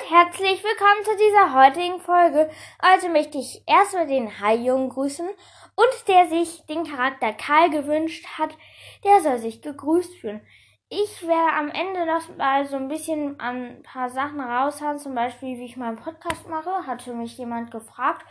und 0.00 0.10
herzlich 0.10 0.62
willkommen 0.62 1.04
zu 1.04 1.10
dieser 1.16 1.54
heutigen 1.54 2.00
Folge. 2.00 2.50
Heute 2.82 3.08
möchte 3.08 3.38
ich 3.38 3.62
erstmal 3.66 4.06
den 4.06 4.40
Hai-Jungen 4.40 4.88
grüßen 4.88 5.28
und 5.28 6.08
der 6.08 6.28
sich 6.28 6.64
den 6.66 6.84
Charakter 6.84 7.32
Karl 7.32 7.70
gewünscht 7.70 8.26
hat, 8.38 8.56
der 9.04 9.20
soll 9.20 9.38
sich 9.38 9.62
gegrüßt 9.62 10.14
fühlen. 10.16 10.40
Ich 10.88 11.26
werde 11.26 11.52
am 11.54 11.70
Ende 11.70 12.06
noch 12.06 12.36
mal 12.36 12.66
so 12.66 12.76
ein 12.76 12.88
bisschen 12.88 13.38
ein 13.40 13.82
paar 13.82 14.10
Sachen 14.10 14.40
raushauen, 14.40 14.98
zum 14.98 15.14
Beispiel 15.14 15.58
wie 15.58 15.64
ich 15.64 15.76
meinen 15.76 15.96
Podcast 15.96 16.48
mache, 16.48 16.86
hatte 16.86 17.12
mich 17.12 17.36
jemand 17.36 17.70
gefragt, 17.70 18.24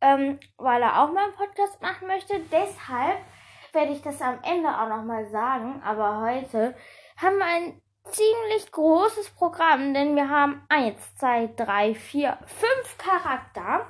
ähm, 0.00 0.38
weil 0.56 0.82
er 0.82 1.02
auch 1.02 1.12
meinen 1.12 1.34
Podcast 1.34 1.80
machen 1.80 2.06
möchte. 2.06 2.40
Deshalb 2.50 3.18
werde 3.72 3.92
ich 3.92 4.02
das 4.02 4.20
am 4.20 4.38
Ende 4.42 4.68
auch 4.68 4.88
noch 4.88 5.04
mal 5.04 5.26
sagen, 5.28 5.80
aber 5.84 6.20
heute 6.20 6.74
haben 7.16 7.38
wir 7.38 7.46
ein 7.46 7.80
ziemlich 8.10 8.70
großes 8.70 9.30
Programm, 9.30 9.94
denn 9.94 10.16
wir 10.16 10.28
haben 10.28 10.64
eins, 10.68 11.00
zwei, 11.16 11.48
drei, 11.56 11.94
vier, 11.94 12.38
fünf 12.46 12.98
Charakter. 12.98 13.86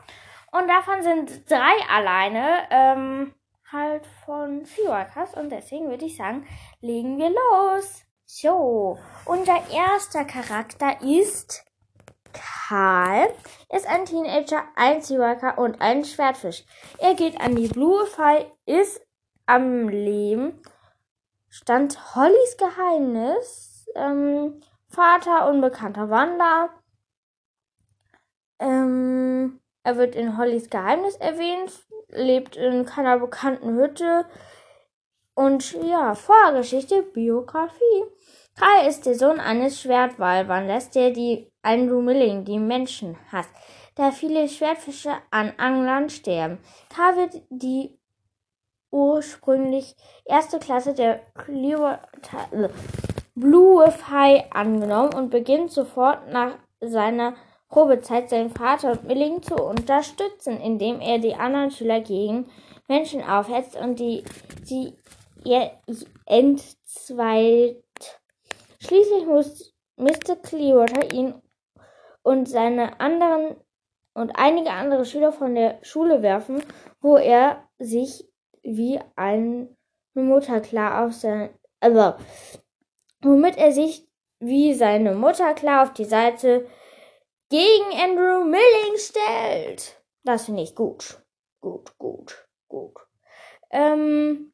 Und 0.53 0.69
davon 0.69 1.03
sind 1.03 1.51
drei 1.51 1.75
alleine 1.91 2.67
ähm, 2.71 3.35
halt 3.73 4.07
von 4.25 4.65
Seaworkers 4.65 5.35
und 5.35 5.51
deswegen 5.51 5.89
würde 5.89 6.05
ich 6.05 6.17
sagen, 6.17 6.47
legen 6.81 7.19
wir 7.19 7.31
los. 7.31 8.05
So, 8.25 8.99
unser 9.27 9.61
erster 9.71 10.25
Charakter 10.25 11.01
ist 11.03 11.65
Karl, 12.33 13.29
ist 13.75 13.87
ein 13.87 14.07
Teenager, 14.07 14.63
ein 14.77 15.03
Seaworker 15.03 15.59
und 15.59 15.81
ein 15.81 16.05
Schwertfisch. 16.05 16.65
Er 16.99 17.15
geht 17.15 17.41
an 17.41 17.57
die 17.57 17.69
Blue 17.69 18.07
Fall, 18.07 18.51
ist 18.67 19.01
am 19.47 19.89
Leben, 19.89 20.63
stand 21.49 22.15
Hollys 22.15 22.57
Geheimnis, 22.57 23.74
ähm, 23.95 24.61
Vater 24.89 25.49
unbekannter 25.49 26.11
Wanderer. 26.11 26.71
Ähm, 28.59 29.61
er 29.83 29.97
wird 29.97 30.15
in 30.15 30.39
Hollys 30.39 30.71
Geheimnis 30.71 31.17
erwähnt, 31.17 31.73
lebt 32.09 32.57
in 32.57 32.85
keiner 32.85 33.19
bekannten 33.19 33.77
Hütte. 33.77 34.27
Und 35.35 35.73
ja, 35.83 36.15
Vorgeschichte, 36.15 37.03
Biografie. 37.03 38.05
Kai 38.57 38.87
ist 38.87 39.05
der 39.05 39.17
Sohn 39.17 39.41
eines 39.41 39.81
Schwertwalwanders, 39.81 40.91
der 40.91 41.11
die 41.11 41.51
Milling, 41.65 42.45
die 42.45 42.59
Menschen 42.59 43.17
hasst, 43.33 43.51
da 43.97 44.13
viele 44.13 44.49
Schwertfische 44.49 45.13
an 45.31 45.53
Anglern 45.57 46.09
sterben. 46.09 46.59
Kai 46.89 47.17
wird 47.17 47.43
die 47.51 47.99
ursprünglich 48.93 49.97
erste 50.25 50.61
Klasse 50.61 50.95
der 50.95 51.21
Clearwater, 51.35 52.71
Blue 53.35 53.91
Fei 53.91 54.47
angenommen 54.51 55.15
und 55.15 55.31
beginnt 55.31 55.73
sofort 55.73 56.31
nach 56.31 56.57
seiner 56.81 57.35
Probezeit 57.69 58.31
seinen 58.31 58.51
Vater 58.51 58.93
und 58.93 59.05
Milling 59.05 59.43
zu 59.43 59.57
unterstützen, 59.57 60.61
indem 60.61 61.01
er 61.01 61.19
die 61.19 61.35
anderen 61.35 61.73
Schüler 61.73 62.01
gegen 62.01 62.49
Menschen 62.87 63.25
aufhetzt 63.25 63.77
und 63.77 63.99
die 63.99 64.23
sie 64.63 64.95
entzweit. 66.27 67.83
Schließlich 68.79 69.27
muss 69.27 69.75
Mr. 69.97 70.37
Clearwater 70.43 71.13
ihn 71.13 71.35
und 72.23 72.49
seine 72.49 73.01
anderen 73.01 73.57
und 74.15 74.33
einige 74.37 74.71
andere 74.71 75.05
Schüler 75.05 75.33
von 75.33 75.57
der 75.57 75.79
Schule 75.83 76.23
werfen, 76.23 76.63
wo 77.01 77.17
er 77.17 77.65
sich 77.79 78.29
wie 78.63 79.01
eine 79.17 79.69
Mutter 80.15 80.61
klar 80.61 81.05
auf 81.05 81.13
sein, 81.15 81.51
also 81.81 82.15
womit 83.25 83.57
er 83.57 83.73
sich 83.73 84.09
wie 84.41 84.75
seine 84.75 85.15
Mutter 85.15 85.55
klar 85.55 85.83
auf 85.83 85.93
die 85.93 86.05
Seite 86.05 86.67
gegen 87.51 87.93
Andrew 87.99 88.45
Milling 88.45 88.97
stellt. 88.97 90.03
Das 90.25 90.47
finde 90.47 90.63
ich 90.63 90.75
gut. 90.75 91.23
Gut, 91.61 91.97
gut, 91.99 92.47
gut. 92.69 92.99
Ähm, 93.71 94.53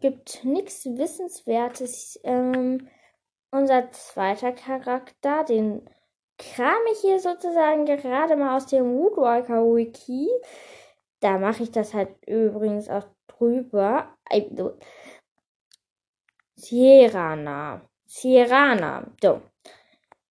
gibt 0.00 0.44
nichts 0.44 0.84
Wissenswertes. 0.84 2.20
Ähm, 2.24 2.88
unser 3.50 3.90
zweiter 3.92 4.52
Charakter, 4.52 5.44
den 5.44 5.88
kram 6.38 6.80
ich 6.92 7.00
hier 7.00 7.20
sozusagen 7.20 7.84
gerade 7.86 8.36
mal 8.36 8.56
aus 8.56 8.66
dem 8.66 8.96
Woodwalker 8.98 9.62
Wiki. 9.64 10.28
Da 11.20 11.38
mache 11.38 11.62
ich 11.62 11.70
das 11.70 11.94
halt 11.94 12.10
übrigens 12.26 12.88
auch 12.88 13.06
drüber. 13.28 14.16
Also, 14.24 14.78
Sierrana. 16.56 17.82
Sierrana. 18.14 19.06
So. 19.22 19.40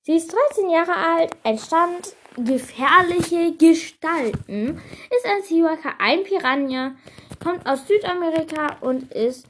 Sie 0.04 0.14
ist 0.14 0.32
13 0.32 0.70
Jahre 0.70 0.96
alt, 0.96 1.32
entstand 1.44 2.16
gefährliche 2.38 3.56
Gestalten, 3.58 4.80
ist 5.10 5.26
ein 5.26 5.42
Seawalker, 5.42 5.96
ein 6.00 6.24
Piranha, 6.24 6.96
kommt 7.44 7.66
aus 7.66 7.88
Südamerika 7.88 8.78
und 8.82 9.12
ist 9.12 9.48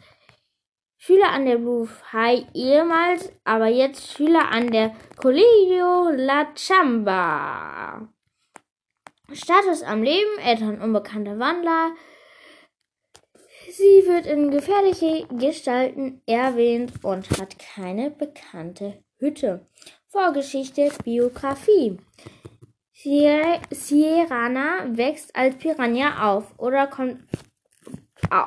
Schüler 0.98 1.30
an 1.30 1.46
der 1.46 1.58
Blue 1.58 1.90
High 2.14 2.46
ehemals, 2.54 3.34
aber 3.44 3.68
jetzt 3.68 4.14
Schüler 4.14 4.50
an 4.50 4.72
der 4.72 4.96
Colegio 5.18 6.10
La 6.12 6.54
Chamba. 6.56 8.08
Status 9.34 9.84
am 9.84 10.04
Leben, 10.04 10.40
Eltern 10.40 10.82
unbekannte 10.82 11.38
Wandler, 11.38 11.92
Sie 13.74 14.06
wird 14.06 14.26
in 14.26 14.52
gefährliche 14.52 15.26
Gestalten 15.28 16.22
erwähnt 16.26 16.92
und 17.04 17.30
hat 17.40 17.58
keine 17.58 18.12
bekannte 18.12 19.02
Hütte. 19.18 19.66
Vorgeschichte, 20.10 20.92
Biografie. 21.06 21.98
Sierrana 22.94 24.86
wächst 24.98 25.34
als 25.36 25.56
Piranha 25.56 26.34
auf 26.34 26.60
oder 26.60 26.88
kommt 26.88 27.24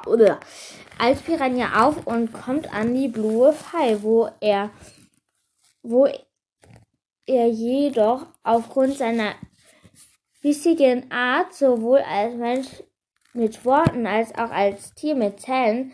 oder 0.06 0.40
als 0.98 1.22
Piranha 1.22 1.86
auf 1.86 2.06
und 2.06 2.32
kommt 2.32 2.72
an 2.72 2.94
die 2.94 3.08
Blue 3.08 3.52
Fall, 3.52 4.02
wo 4.02 4.28
er 4.40 4.70
wo 5.82 6.06
er 7.26 7.48
jedoch 7.48 8.26
aufgrund 8.42 8.98
seiner 8.98 9.34
bissigen 10.42 11.10
Art 11.10 11.54
sowohl 11.54 12.00
als 12.00 12.34
Mensch 12.34 12.68
mit 13.34 13.64
Worten 13.64 14.06
als 14.06 14.34
auch 14.34 14.50
als 14.50 14.94
Tier 14.94 15.14
mit 15.14 15.40
Zellen 15.40 15.92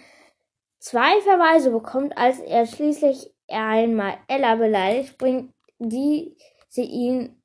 zwei 0.79 1.21
Verweise 1.23 1.71
bekommt, 1.71 2.17
als 2.17 2.39
er 2.41 2.67
schließlich 2.67 3.33
einmal 3.49 4.19
Ella 4.29 4.55
beleidigt, 4.57 5.19
bringt 5.19 5.53
die 5.79 6.37
sie 6.69 6.85
ihn 6.85 7.43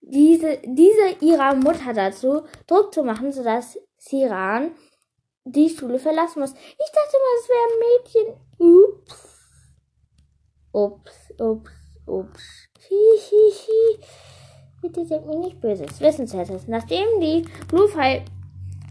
diese, 0.00 0.58
diese 0.64 1.16
ihrer 1.20 1.54
Mutter 1.54 1.94
dazu, 1.94 2.42
Druck 2.66 2.92
zu 2.92 3.02
machen, 3.02 3.32
sodass 3.32 3.78
Siran 3.96 4.72
die 5.44 5.68
Schule 5.68 5.98
verlassen 5.98 6.40
muss. 6.40 6.52
Ich 6.52 6.92
dachte 6.92 7.16
mal, 7.18 7.34
es 7.40 7.48
wäre 7.48 7.66
ein 7.70 7.78
Mädchen. 7.88 8.28
Ups. 8.58 9.34
Ups, 10.72 11.32
ups, 11.38 11.70
ups. 12.06 12.68
Hihihi. 12.88 14.04
Bitte 14.82 15.06
seid 15.06 15.24
mir 15.24 15.38
nicht 15.38 15.60
böses. 15.60 16.00
Wissenswertes. 16.00 16.68
Nachdem 16.68 17.20
die 17.20 17.46
Blue 17.68 17.88
File 17.88 18.24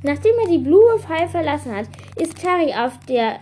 Nachdem 0.03 0.37
er 0.39 0.47
die 0.47 0.59
Blue 0.59 0.99
File 0.99 1.29
verlassen 1.29 1.75
hat, 1.75 1.87
ist 2.17 2.39
Shari 2.39 2.73
auf 2.73 2.99
der. 3.07 3.39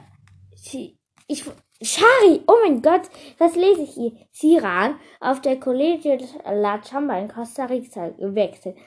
Ich. 1.27 1.43
Shari! 1.83 2.41
Oh 2.45 2.57
mein 2.63 2.83
Gott! 2.83 3.09
Was 3.39 3.55
lese 3.55 3.81
ich 3.81 3.93
hier? 3.95 4.11
Siran 4.31 4.99
auf 5.19 5.41
der 5.41 5.59
Colegio 5.59 6.15
La 6.45 6.79
Chamba 6.79 7.17
in 7.17 7.27
Costa 7.27 7.65
Rica 7.65 8.09
gewechselt, 8.09 8.77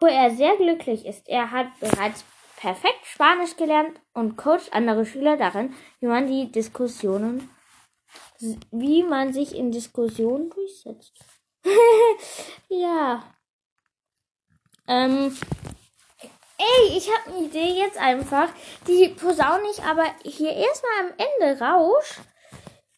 wo 0.00 0.06
er 0.06 0.30
sehr 0.30 0.56
glücklich 0.56 1.04
ist. 1.04 1.28
Er 1.28 1.50
hat 1.50 1.66
bereits 1.78 2.24
perfekt 2.56 3.04
Spanisch 3.04 3.56
gelernt 3.56 4.00
und 4.14 4.36
coacht 4.36 4.72
andere 4.72 5.04
Schüler 5.04 5.36
darin, 5.36 5.74
wie 6.00 6.06
man 6.06 6.26
die 6.26 6.50
Diskussionen, 6.50 7.50
wie 8.70 9.02
man 9.02 9.34
sich 9.34 9.54
in 9.54 9.70
Diskussionen 9.70 10.48
durchsetzt. 10.48 11.22
ja. 12.68 13.22
Ähm, 14.86 15.36
Ey, 16.58 16.96
ich 16.96 17.08
habe 17.08 17.30
eine 17.36 17.46
Idee 17.46 17.80
jetzt 17.80 17.98
einfach. 17.98 18.48
Die 18.86 19.08
posaune 19.08 19.70
ich 19.70 19.82
aber 19.82 20.04
hier 20.24 20.52
erstmal 20.52 20.92
am 21.00 21.12
Ende 21.16 21.60
raus. 21.60 22.20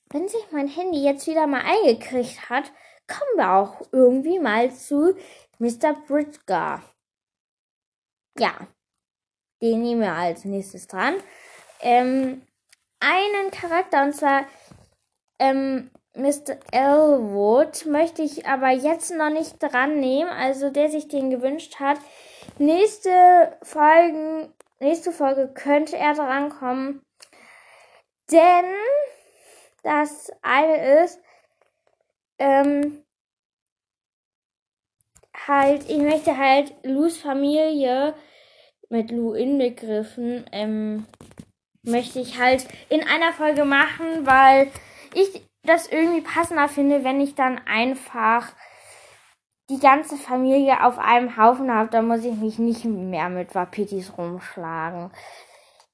Wenn 0.09 0.29
sich 0.29 0.51
mein 0.51 0.67
Handy 0.67 1.05
jetzt 1.05 1.27
wieder 1.27 1.47
mal 1.47 1.63
eingekriegt 1.63 2.49
hat, 2.49 2.73
kommen 3.07 3.37
wir 3.37 3.53
auch 3.53 3.81
irgendwie 3.93 4.39
mal 4.39 4.73
zu 4.73 5.15
Mr. 5.59 5.95
Britgar. 6.07 6.83
Ja, 8.39 8.67
den 9.61 9.83
nehmen 9.83 10.01
wir 10.01 10.13
als 10.13 10.45
nächstes 10.45 10.87
dran. 10.87 11.17
Ähm, 11.81 12.43
einen 12.99 13.51
Charakter, 13.51 14.03
und 14.03 14.15
zwar 14.15 14.47
ähm, 15.39 15.91
Mr. 16.15 16.59
Elwood, 16.73 17.85
möchte 17.87 18.23
ich 18.23 18.47
aber 18.47 18.71
jetzt 18.71 19.11
noch 19.13 19.31
nicht 19.31 19.63
dran 19.63 20.01
nehmen. 20.01 20.31
Also 20.31 20.71
der 20.71 20.89
sich 20.91 21.09
den 21.09 21.31
gewünscht 21.31 21.79
hat. 21.79 21.99
Nächste 22.61 23.57
Folgen, 23.63 24.53
nächste 24.81 25.13
Folge 25.13 25.49
könnte 25.49 25.97
er 25.97 26.13
drankommen. 26.13 27.01
Denn 28.31 28.65
das 29.83 30.31
eine 30.43 31.03
ist, 31.03 31.19
ähm, 32.39 33.03
halt, 35.47 35.89
ich 35.89 36.01
möchte 36.01 36.37
halt 36.37 36.75
Lus 36.83 37.17
Familie 37.17 38.15
mit 38.91 39.11
Lu 39.11 39.33
inbegriffen, 39.33 40.45
ähm, 40.53 41.07
möchte 41.83 42.21
ich 42.21 42.39
halt 42.39 42.69
in 42.91 43.03
einer 43.09 43.33
Folge 43.33 43.65
machen, 43.65 44.27
weil 44.27 44.71
ich 45.15 45.47
das 45.63 45.89
irgendwie 45.89 46.21
passender 46.21 46.69
finde, 46.69 47.05
wenn 47.05 47.23
ich 47.23 47.35
dann 47.35 47.59
einfach 47.67 48.53
die 49.71 49.79
ganze 49.79 50.17
Familie 50.17 50.85
auf 50.85 50.99
einem 50.99 51.37
Haufen 51.37 51.73
habe, 51.73 51.89
dann 51.91 52.09
muss 52.09 52.25
ich 52.25 52.35
mich 52.35 52.59
nicht 52.59 52.85
mehr 52.85 53.29
mit 53.29 53.55
Wapitis 53.55 54.19
rumschlagen. 54.19 55.11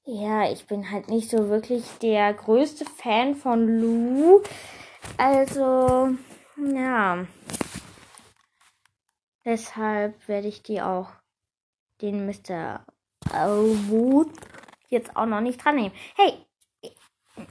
Ja, 0.03 0.51
ich 0.51 0.65
bin 0.65 0.89
halt 0.91 1.09
nicht 1.09 1.29
so 1.29 1.49
wirklich 1.49 1.83
der 2.01 2.33
größte 2.33 2.85
Fan 2.85 3.35
von 3.35 3.67
Lou. 3.67 4.41
Also, 5.17 6.15
ja. 6.57 7.25
Deshalb 9.45 10.27
werde 10.27 10.47
ich 10.47 10.63
die 10.63 10.81
auch, 10.81 11.09
den 12.01 12.25
Mr. 12.25 12.85
Wood, 13.31 14.31
jetzt 14.87 15.15
auch 15.15 15.25
noch 15.25 15.41
nicht 15.41 15.63
dran 15.63 15.75
nehmen. 15.75 15.93
Hey, 16.15 16.33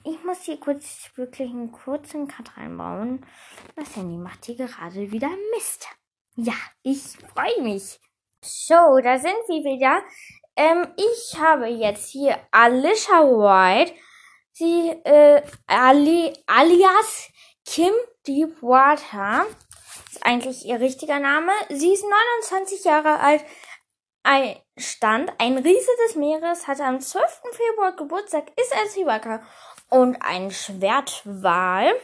ich 0.05 0.25
muss 0.25 0.43
hier 0.43 0.58
kurz 0.58 1.11
wirklich 1.14 1.50
einen 1.50 1.70
kurzen 1.70 2.26
Cut 2.26 2.56
reinbauen. 2.56 3.25
Das 3.76 3.94
Handy 3.94 4.17
macht 4.17 4.46
hier 4.46 4.56
gerade 4.56 5.12
wieder 5.12 5.31
Mist. 5.55 5.88
Ja, 6.37 6.53
ich 6.83 7.00
freue 7.35 7.62
mich. 7.62 7.99
So, 8.43 9.00
da 9.03 9.19
sind 9.19 9.37
wir 9.49 9.65
wieder. 9.65 10.03
Ähm, 10.55 10.87
ich 10.97 11.38
habe 11.41 11.67
jetzt 11.67 12.11
hier 12.11 12.38
Alicia 12.50 13.23
White. 13.23 13.94
Sie, 14.53 14.91
äh, 15.05 15.43
Ali, 15.67 16.35
alias 16.47 17.31
Kim 17.65 17.93
Deepwater. 18.27 19.47
Ist 20.11 20.27
eigentlich 20.27 20.67
ihr 20.67 20.79
richtiger 20.79 21.21
Name. 21.21 21.53
Sie 21.71 21.93
ist 21.93 22.05
29 22.05 22.85
Jahre 22.85 23.19
alt. 23.21 23.43
Ein 24.23 24.56
Stand, 24.77 25.33
ein 25.38 25.56
Riese 25.56 25.91
des 26.06 26.17
Meeres, 26.17 26.67
hatte 26.67 26.85
am 26.85 27.00
12. 27.00 27.25
Februar 27.53 27.97
Geburtstag, 27.97 28.53
ist 28.61 28.77
als 28.77 28.93
Seewacker 28.93 29.43
und 29.88 30.17
ein 30.21 30.50
Schwertwal. 30.50 31.94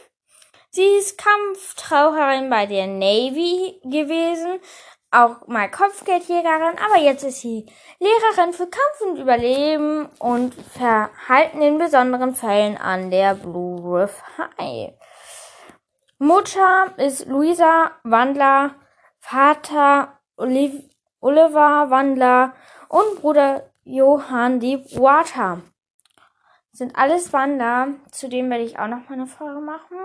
Sie 0.75 0.97
ist 0.97 1.19
Kampftaucherin 1.19 2.49
bei 2.49 2.65
der 2.65 2.87
Navy 2.87 3.79
gewesen, 3.83 4.59
auch 5.11 5.45
mal 5.45 5.69
Kopfgeldjägerin, 5.69 6.79
aber 6.83 6.97
jetzt 6.99 7.23
ist 7.23 7.41
sie 7.41 7.67
Lehrerin 7.99 8.53
für 8.53 8.65
Kampf 8.65 9.01
und 9.05 9.19
Überleben 9.19 10.07
und 10.17 10.55
Verhalten 10.55 11.61
in 11.61 11.77
besonderen 11.77 12.33
Fällen 12.33 12.75
an 12.77 13.11
der 13.11 13.35
Blue 13.35 14.01
Riff 14.01 14.19
High. 14.39 14.93
Mutter 16.17 16.91
ist 16.97 17.27
Luisa 17.27 17.91
Wandler, 18.01 18.73
Vater 19.19 20.17
Oliv 20.37 20.73
Oliver 21.19 21.91
Wandler 21.91 22.55
und 22.89 23.21
Bruder 23.21 23.69
Johann 23.83 24.59
Deepwater. 24.59 25.61
Sind 26.71 26.95
alles 26.95 27.31
Wandler, 27.31 27.89
zu 28.09 28.27
dem 28.27 28.49
werde 28.49 28.63
ich 28.63 28.79
auch 28.79 28.87
noch 28.87 29.07
mal 29.07 29.13
eine 29.13 29.27
Folge 29.27 29.59
machen. 29.59 29.97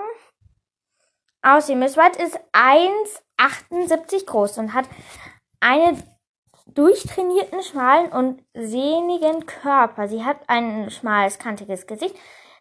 Aussehen. 1.42 1.78
Miss 1.78 1.96
White 1.96 2.22
ist 2.22 2.38
1,78 2.52 4.26
groß 4.26 4.58
und 4.58 4.74
hat 4.74 4.86
einen 5.60 6.02
durchtrainierten, 6.66 7.62
schmalen 7.62 8.12
und 8.12 8.44
sehnigen 8.54 9.46
Körper. 9.46 10.08
Sie 10.08 10.24
hat 10.24 10.38
ein 10.48 10.90
schmales, 10.90 11.38
kantiges 11.38 11.86
Gesicht, 11.86 12.14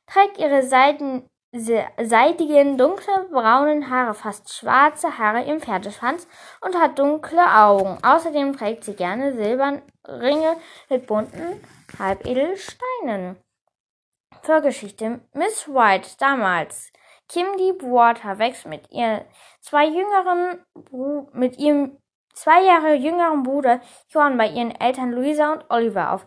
trägt 0.06 0.38
ihre 0.38 0.63
Seiten, 0.63 1.27
seidigen, 1.51 2.77
dunkelbraunen 2.77 3.89
Haare, 3.89 4.13
fast 4.13 4.53
schwarze 4.53 5.18
Haare 5.18 5.44
im 5.44 5.59
Pferdeschwanz 5.59 6.27
und 6.62 6.75
hat 6.75 7.00
dunkle 7.00 7.56
Augen. 7.56 7.97
Außerdem 8.03 8.56
trägt 8.56 8.83
sie 8.83 8.95
gerne 8.95 9.33
silberne 9.33 9.81
Ringe 10.07 10.57
mit 10.89 11.07
bunten 11.07 11.62
Halbedelsteinen. 11.97 13.38
Vorgeschichte 14.41 15.21
Miss 15.33 15.68
White 15.68 16.09
damals 16.19 16.91
Kim 17.29 17.45
Deepwater 17.57 18.39
wächst 18.39 18.65
mit 18.65 18.89
ihr 18.91 19.25
zwei 19.62 19.85
jüngeren 19.85 20.63
mit 21.33 21.57
ihrem 21.57 21.97
zwei 22.33 22.63
Jahre 22.63 22.94
jüngeren 22.94 23.44
Bruder 23.44 23.81
Johann 24.09 24.38
bei 24.38 24.47
ihren 24.47 24.71
Eltern 24.71 25.12
Louisa 25.12 25.53
und 25.53 25.65
Oliver 25.69 26.13
auf, 26.13 26.25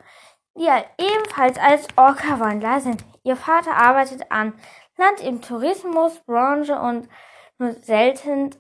die 0.56 0.69
ebenfalls 0.99 1.58
als 1.58 1.87
Orca-Wandler 1.97 2.81
sind. 2.81 3.05
Ihr 3.23 3.37
Vater 3.37 3.76
arbeitet 3.76 4.31
an 4.31 4.55
Land 4.97 5.20
im 5.23 5.41
Tourismusbranche 5.41 6.79
und 6.79 7.08
nur 7.58 7.73
selten 7.73 8.55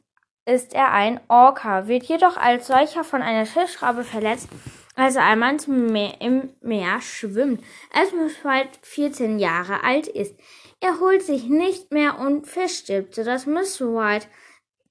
ist 0.46 0.74
er 0.74 0.92
ein 0.92 1.20
Orca, 1.28 1.86
wird 1.86 2.04
jedoch 2.04 2.36
als 2.36 2.66
solcher 2.66 3.04
von 3.04 3.22
einer 3.22 3.46
Schiffsschraube 3.46 4.04
verletzt, 4.04 4.48
als 4.96 5.16
er 5.16 5.24
einmal 5.24 5.56
im 5.66 6.54
Meer 6.60 7.00
schwimmt, 7.00 7.62
als 7.92 8.12
White 8.12 8.78
14 8.82 9.38
Jahre 9.38 9.84
alt 9.84 10.06
ist. 10.08 10.34
Er 10.80 10.98
holt 10.98 11.22
sich 11.22 11.44
nicht 11.44 11.92
mehr 11.92 12.18
und 12.18 12.46
verstirbt, 12.46 13.14
sodass 13.14 13.46
Miss 13.46 13.80
White, 13.80 14.26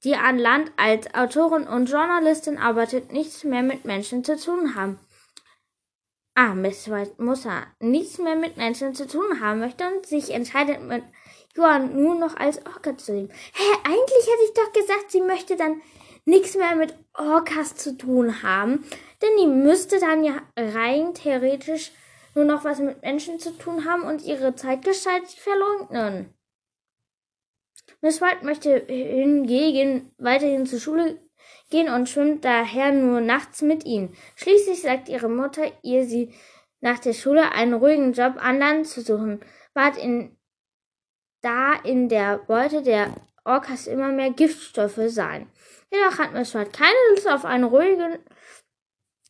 die 0.04 0.16
an 0.16 0.38
Land 0.38 0.72
als 0.78 1.14
Autorin 1.14 1.68
und 1.68 1.90
Journalistin 1.90 2.58
arbeitet, 2.58 3.12
nichts 3.12 3.44
mehr 3.44 3.64
mit 3.64 3.86
Menschen 3.86 4.24
zu 4.24 4.38
tun 4.38 4.76
haben. 4.76 5.00
Ah, 6.36 6.54
Miss 6.54 6.90
White 6.90 7.16
muss 7.18 7.46
er 7.46 7.68
nichts 7.80 8.18
mehr 8.20 8.36
mit 8.36 8.56
Menschen 8.56 8.94
zu 8.94 9.08
tun 9.08 9.42
haben 9.42 9.60
möchte 9.60 9.86
und 9.88 10.06
sich 10.06 10.30
entscheidet, 10.30 10.82
mit 10.82 11.04
Johann 11.56 12.02
nur 12.02 12.16
noch 12.16 12.38
als 12.38 12.66
Orca 12.66 12.96
zu 12.96 13.14
leben. 13.14 13.30
Hä, 13.30 13.64
hey, 13.64 13.78
eigentlich 13.84 14.28
hätte 14.28 14.44
ich 14.46 14.54
doch 14.54 14.72
gesagt, 14.72 15.12
sie 15.12 15.22
möchte 15.22 15.56
dann 15.58 15.82
nichts 16.26 16.56
mehr 16.56 16.76
mit 16.76 16.94
Orcas 17.14 17.76
zu 17.76 17.98
tun 17.98 18.44
haben, 18.44 18.86
denn 19.22 19.30
die 19.42 19.48
müsste 19.48 20.00
dann 20.00 20.24
ja 20.24 20.42
rein 20.56 21.14
theoretisch 21.14 21.92
nur 22.36 22.46
noch 22.46 22.64
was 22.64 22.80
mit 22.80 23.02
Menschen 23.02 23.40
zu 23.40 23.52
tun 23.58 23.86
haben 23.86 24.04
und 24.04 24.24
ihre 24.24 24.56
Zeitgestalt 24.56 25.28
verleugnen. 25.28 26.34
Miss 28.02 28.22
White 28.22 28.46
möchte 28.46 28.86
hingegen 28.88 30.12
weiterhin 30.18 30.66
zur 30.66 30.80
Schule 30.80 31.20
gehen 31.70 31.90
und 31.90 32.08
schwimmt 32.08 32.46
daher 32.46 32.92
nur 32.92 33.22
nachts 33.22 33.62
mit 33.62 33.86
ihnen. 33.86 34.16
Schließlich 34.36 34.81
sagt 34.81 35.10
ihre 35.10 35.30
Mutter 35.30 35.64
ihr, 35.84 36.06
sie 36.06 36.34
nach 36.81 37.00
der 37.00 37.14
Schule 37.14 37.52
einen 37.52 37.74
ruhigen 37.74 38.14
Job 38.14 38.36
an 38.38 38.60
Land 38.60 38.88
zu 38.88 39.02
suchen, 39.02 39.42
bat 39.74 39.98
in, 39.98 40.38
da 41.42 41.74
in 41.84 42.10
der 42.10 42.38
Beute 42.38 42.81
der 42.81 43.14
Orcas 43.44 43.88
immer 43.88 44.10
mehr 44.10 44.31
Giftstoffe 44.31 45.00
seien. 45.08 45.50
Jedoch 45.92 46.20
hat 46.20 46.34
Miss 46.34 46.54
White 46.54 46.72
keine 46.72 46.96
Lust 47.12 47.28
auf 47.28 47.46
eine 47.46 47.66
ruhige 47.66 48.19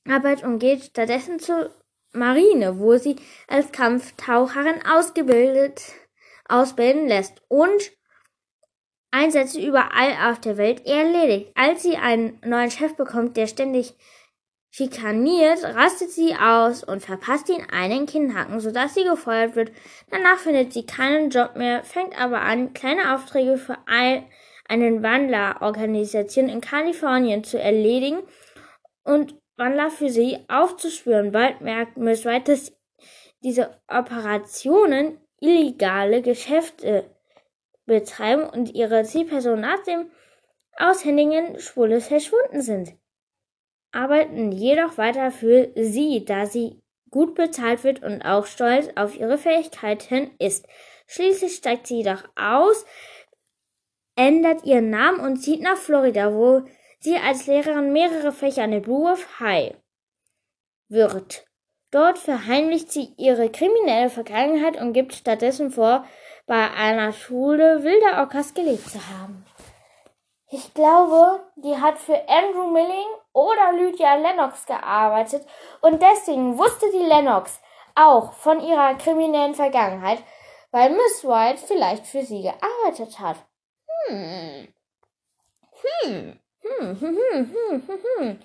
Arbeit 0.07 0.43
und 0.43 0.59
geht 0.59 0.83
stattdessen 0.83 1.39
zu 1.39 1.73
Marine, 2.11 2.79
wo 2.79 2.97
sie 2.97 3.15
als 3.47 3.71
Kampftaucherin 3.71 4.85
ausgebildet, 4.85 5.81
ausbilden 6.47 7.07
lässt 7.07 7.41
und 7.47 7.91
Einsätze 9.11 9.59
überall 9.59 10.31
auf 10.31 10.39
der 10.39 10.57
Welt 10.57 10.85
erledigt. 10.85 11.51
Als 11.55 11.83
sie 11.83 11.97
einen 11.97 12.39
neuen 12.45 12.71
Chef 12.71 12.95
bekommt, 12.95 13.37
der 13.37 13.47
ständig 13.47 13.95
schikaniert, 14.71 15.63
rastet 15.63 16.11
sie 16.11 16.35
aus 16.35 16.83
und 16.83 17.01
verpasst 17.01 17.49
ihn 17.49 17.65
einen 17.71 18.05
Kinnhaken, 18.05 18.59
sodass 18.59 18.93
sie 18.93 19.03
gefeuert 19.03 19.55
wird. 19.55 19.71
Danach 20.11 20.37
findet 20.37 20.73
sie 20.73 20.85
keinen 20.85 21.31
Job 21.31 21.55
mehr, 21.55 21.83
fängt 21.83 22.19
aber 22.19 22.41
an, 22.41 22.73
kleine 22.73 23.15
Aufträge 23.15 23.57
für 23.57 23.77
einen 23.87 25.03
Wandlerorganisation 25.03 26.49
in 26.49 26.61
Kalifornien 26.61 27.43
zu 27.43 27.59
erledigen 27.59 28.19
und 29.03 29.38
Wandler 29.59 29.91
für 29.91 30.09
sie 30.09 30.39
aufzuspüren. 30.47 31.31
Bald 31.31 31.61
merkt 31.61 31.97
Miss 31.97 32.25
White, 32.25 32.51
dass 32.53 32.73
diese 33.43 33.77
Operationen 33.87 35.19
illegale 35.39 36.21
Geschäfte 36.21 37.09
betreiben 37.85 38.43
und 38.43 38.73
ihre 38.73 39.03
Zielpersonen 39.03 39.61
nach 39.61 39.83
dem 39.83 40.09
Aushändigen 40.77 41.59
spurlos 41.59 42.07
verschwunden 42.07 42.61
sind. 42.61 42.93
Arbeiten 43.91 44.51
jedoch 44.51 44.97
weiter 44.97 45.31
für 45.31 45.71
sie, 45.75 46.23
da 46.23 46.45
sie 46.45 46.81
gut 47.09 47.35
bezahlt 47.35 47.83
wird 47.83 48.03
und 48.03 48.21
auch 48.21 48.45
stolz 48.45 48.89
auf 48.95 49.17
ihre 49.17 49.37
Fähigkeiten 49.37 50.31
ist. 50.39 50.67
Schließlich 51.07 51.55
steigt 51.55 51.87
sie 51.87 51.97
jedoch 51.97 52.23
aus, 52.35 52.85
ändert 54.15 54.63
ihren 54.63 54.89
Namen 54.89 55.19
und 55.19 55.37
zieht 55.37 55.61
nach 55.61 55.77
Florida, 55.77 56.33
wo 56.33 56.63
sie 56.99 57.17
als 57.17 57.47
Lehrerin 57.47 57.91
mehrere 57.93 58.31
Fächer 58.31 58.63
an 58.63 58.71
der 58.71 58.79
Blue 58.79 59.17
High 59.39 59.75
wird. 60.89 61.45
Dort 61.91 62.19
verheimlicht 62.19 62.91
sie 62.91 63.13
ihre 63.17 63.49
kriminelle 63.49 64.09
Vergangenheit 64.09 64.79
und 64.79 64.93
gibt 64.93 65.13
stattdessen 65.13 65.71
vor, 65.71 66.05
bei 66.45 66.71
einer 66.71 67.13
Schule 67.13 67.83
wilder 67.83 68.19
Orcas 68.19 68.53
gelebt 68.53 68.89
zu 68.89 68.99
haben. 69.07 69.45
Ich 70.51 70.73
glaube, 70.73 71.41
die 71.55 71.77
hat 71.77 71.99
für 71.99 72.27
Andrew 72.27 72.71
Milling 72.71 73.07
oder 73.33 73.71
Lydia 73.73 74.15
Lennox 74.15 74.65
gearbeitet 74.65 75.45
und 75.81 76.01
deswegen 76.01 76.57
wusste 76.57 76.87
die 76.91 77.05
Lennox 77.05 77.59
auch 77.93 78.33
von 78.33 78.59
ihrer 78.59 78.95
kriminellen 78.95 79.53
Vergangenheit, 79.53 80.23
weil 80.71 80.89
Miss 80.89 81.23
White 81.23 81.61
vielleicht 81.65 82.05
für 82.07 82.23
sie 82.23 82.41
gearbeitet 82.41 83.19
hat. 83.19 83.37
Hm. 84.07 84.73
Hm. 85.81 86.39
Hm, 86.77 86.99
hm, 86.99 87.17
hm, 87.17 87.53
hm, 87.53 87.83
hm, 87.87 87.99
hm. 88.17 88.39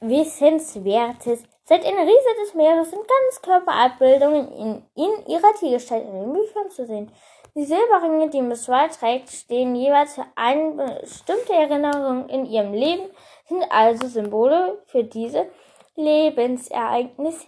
Wissenswertes. 0.00 1.44
Seit 1.64 1.84
in 1.84 1.94
der 1.94 2.04
Riese 2.06 2.34
des 2.42 2.54
Meeres 2.54 2.90
sind 2.90 3.02
Ganzkörperabbildungen 3.06 4.50
in, 4.52 4.82
in 4.96 5.26
ihrer 5.26 5.54
Tiergestalt 5.58 6.04
in 6.04 6.20
den 6.20 6.32
Büchern 6.32 6.70
zu 6.70 6.84
sehen. 6.86 7.12
Die 7.54 7.64
Silberringe, 7.64 8.30
die 8.30 8.42
Miss 8.42 8.68
White 8.68 8.98
trägt, 8.98 9.30
stehen 9.30 9.74
jeweils 9.74 10.14
für 10.14 10.26
eine 10.34 10.98
bestimmte 11.00 11.52
Erinnerung 11.52 12.28
in 12.28 12.46
ihrem 12.46 12.72
Leben, 12.72 13.10
sind 13.48 13.64
also 13.70 14.06
Symbole 14.06 14.82
für 14.86 15.04
diese 15.04 15.46
Lebensereignisse. 15.94 17.46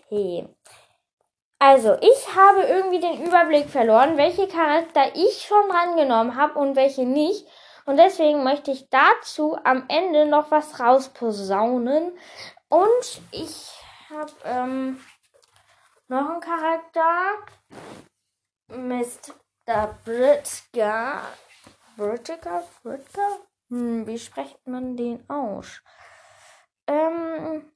Also, 1.58 1.96
ich 2.00 2.36
habe 2.36 2.62
irgendwie 2.62 2.98
den 3.00 3.24
Überblick 3.24 3.68
verloren, 3.70 4.16
welche 4.16 4.48
Charakter 4.48 5.14
ich 5.14 5.42
schon 5.42 5.70
rangenommen 5.70 6.36
habe 6.36 6.58
und 6.58 6.74
welche 6.74 7.04
nicht. 7.04 7.46
Und 7.84 7.96
deswegen 7.96 8.44
möchte 8.44 8.70
ich 8.70 8.88
dazu 8.90 9.56
am 9.64 9.84
Ende 9.88 10.26
noch 10.26 10.50
was 10.50 10.78
rausposaunen. 10.78 12.16
Und 12.68 13.22
ich 13.32 13.72
habe 14.08 14.32
ähm, 14.44 15.00
noch 16.08 16.30
einen 16.30 16.40
Charakter. 16.40 17.38
Mr. 18.68 19.98
Britka. 20.04 21.22
Britka? 21.96 22.62
Britka? 22.82 23.38
Hm, 23.68 24.06
wie 24.06 24.18
spricht 24.18 24.66
man 24.66 24.96
den 24.96 25.28
aus? 25.28 25.82
Ähm, 26.86 27.72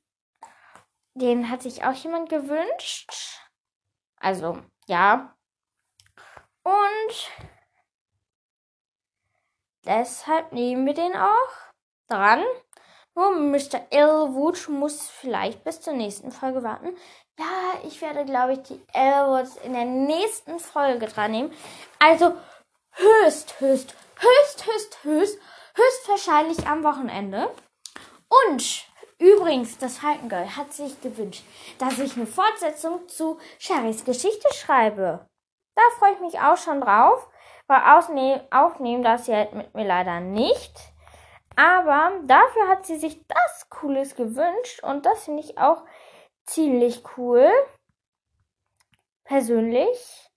den 1.14 1.50
hat 1.50 1.62
sich 1.62 1.84
auch 1.84 1.94
jemand 1.94 2.28
gewünscht. 2.28 3.40
Also, 4.18 4.62
ja. 4.86 5.34
Und 6.62 7.30
deshalb 9.86 10.52
nehmen 10.52 10.86
wir 10.86 10.94
den 10.94 11.14
auch 11.16 11.52
dran. 12.08 12.44
Nur 13.14 13.30
Mr. 13.30 13.80
Elwood 13.90 14.68
muss 14.68 15.08
vielleicht 15.08 15.64
bis 15.64 15.80
zur 15.80 15.94
nächsten 15.94 16.30
Folge 16.30 16.62
warten. 16.62 16.96
Ja, 17.38 17.80
ich 17.84 18.00
werde, 18.02 18.24
glaube 18.24 18.54
ich, 18.54 18.62
die 18.62 18.80
Elwoods 18.92 19.56
in 19.56 19.72
der 19.72 19.84
nächsten 19.84 20.58
Folge 20.58 21.06
dran 21.06 21.30
nehmen. 21.30 21.52
Also 21.98 22.34
höchst, 22.92 23.60
höchst, 23.60 23.94
höchst, 24.16 24.66
höchst, 24.66 25.04
höchst, 25.04 25.38
höchst 25.74 26.08
wahrscheinlich 26.08 26.66
am 26.66 26.84
Wochenende. 26.84 27.50
Und 28.28 28.86
Übrigens, 29.18 29.78
das 29.78 29.98
Falkengirl 29.98 30.56
hat 30.56 30.74
sich 30.74 31.00
gewünscht, 31.00 31.42
dass 31.78 31.98
ich 31.98 32.16
eine 32.16 32.26
Fortsetzung 32.26 33.08
zu 33.08 33.38
Sherrys 33.58 34.04
Geschichte 34.04 34.52
schreibe. 34.52 35.26
Da 35.74 35.82
freue 35.98 36.12
ich 36.12 36.20
mich 36.20 36.38
auch 36.40 36.58
schon 36.58 36.82
drauf, 36.82 37.26
aufnehmen 37.68 39.02
darf 39.02 39.25
sie 39.25 39.35
halt 39.35 39.52
mit 39.54 39.75
mir 39.75 39.87
leider 39.87 40.20
nicht. 40.20 40.73
Aber 41.56 42.20
dafür 42.25 42.68
hat 42.68 42.87
sie 42.87 42.96
sich 42.99 43.26
das 43.26 43.68
Cooles 43.70 44.14
gewünscht 44.14 44.82
und 44.82 45.06
das 45.06 45.25
finde 45.25 45.42
ich 45.42 45.58
auch 45.58 45.85
ziemlich 46.44 47.02
cool. 47.16 47.50
Persönlich. 49.25 50.30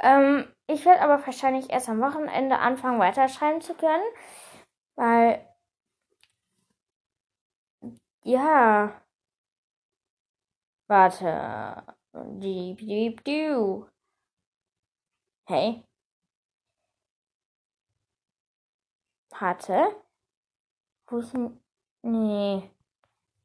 Ähm, 0.00 0.52
ich 0.66 0.84
werde 0.84 1.02
aber 1.02 1.24
wahrscheinlich 1.26 1.70
erst 1.70 1.88
am 1.88 2.00
Wochenende 2.00 2.58
anfangen, 2.58 2.98
weiterschreiben 2.98 3.60
zu 3.60 3.74
können, 3.74 4.04
weil 4.96 5.46
ja. 8.24 9.02
Warte. 10.88 11.82
Diep, 12.14 12.78
diep, 12.78 13.24
du. 13.24 13.86
Hey. 15.46 15.84
Warte. 19.42 19.96
Wo 21.08 21.18
ist 21.18 21.32
denn. 21.32 21.60
Nee. 22.02 22.70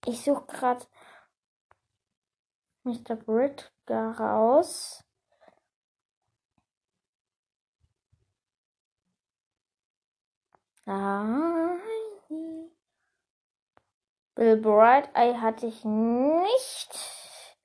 Ich 0.05 0.23
suche 0.23 0.45
gerade 0.45 0.85
Mr. 2.83 3.15
Britka 3.15 4.11
raus. 4.11 5.03
Ah. 10.85 11.77
Bill 14.35 14.57
Bright 14.57 15.09
Eye 15.15 15.41
hatte 15.41 15.65
ich 15.65 15.83
nicht 15.83 16.93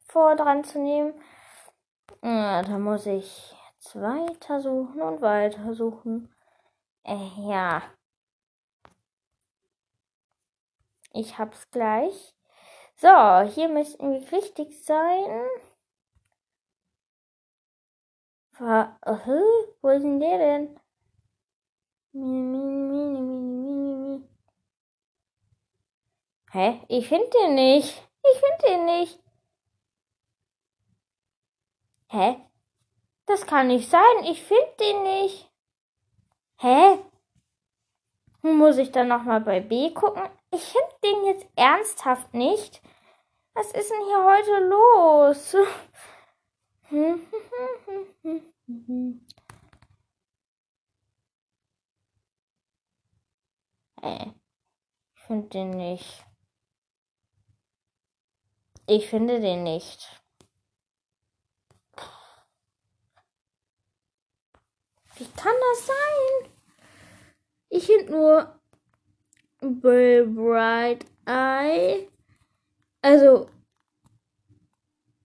vor 0.08 0.36
dran 0.36 0.64
zu 0.64 0.78
nehmen. 0.78 1.22
Ja, 2.22 2.62
da 2.62 2.78
muss 2.78 3.04
ich 3.04 3.54
jetzt 3.74 3.94
weiter 3.94 4.62
suchen 4.62 5.02
und 5.02 5.20
weiter 5.20 5.74
suchen. 5.74 6.34
Äh, 7.04 7.28
ja. 7.36 7.82
Ich 11.14 11.38
hab's 11.38 11.70
gleich. 11.70 12.34
So, 12.96 13.40
hier 13.42 13.68
müssten 13.68 14.12
wir 14.12 14.32
richtig 14.32 14.84
sein. 14.84 15.48
Wo 18.58 19.88
ist 19.88 20.02
denn 20.02 20.20
der 20.20 20.38
denn? 20.38 20.80
Hä? 26.52 26.80
Ich 26.88 27.08
finde 27.08 27.30
den 27.30 27.54
nicht. 27.54 28.08
Ich 28.22 28.40
finde 28.40 28.66
den 28.68 28.84
nicht. 28.84 29.18
Hä? 32.08 32.36
Das 33.26 33.46
kann 33.46 33.68
nicht 33.68 33.88
sein. 33.88 34.24
Ich 34.24 34.42
finde 34.42 34.76
den 34.78 35.02
nicht. 35.02 35.50
Hä? 36.58 36.98
Muss 38.42 38.78
ich 38.78 38.90
dann 38.90 39.08
nochmal 39.08 39.40
bei 39.40 39.60
B 39.60 39.92
gucken? 39.92 40.22
Ich 40.50 40.64
finde 40.64 40.88
den 41.04 41.24
jetzt 41.26 41.46
ernsthaft 41.56 42.34
nicht. 42.34 42.82
Was 43.54 43.70
ist 43.72 43.90
denn 43.90 44.04
hier 44.06 44.24
heute 44.24 44.58
los? 44.68 45.56
Hä? 46.88 47.14
Ich 55.22 55.26
finde 55.26 55.48
den 55.50 55.70
nicht. 55.70 56.26
Ich 58.86 59.08
finde 59.08 59.40
den 59.40 59.62
nicht. 59.62 60.20
Wie 65.14 65.26
kann 65.36 65.54
das 65.70 65.86
sein? 65.86 66.51
Ich 67.74 67.86
finde 67.86 68.12
nur 68.12 68.60
Bright 69.60 71.06
Eye. 71.24 72.06
Also 73.00 73.48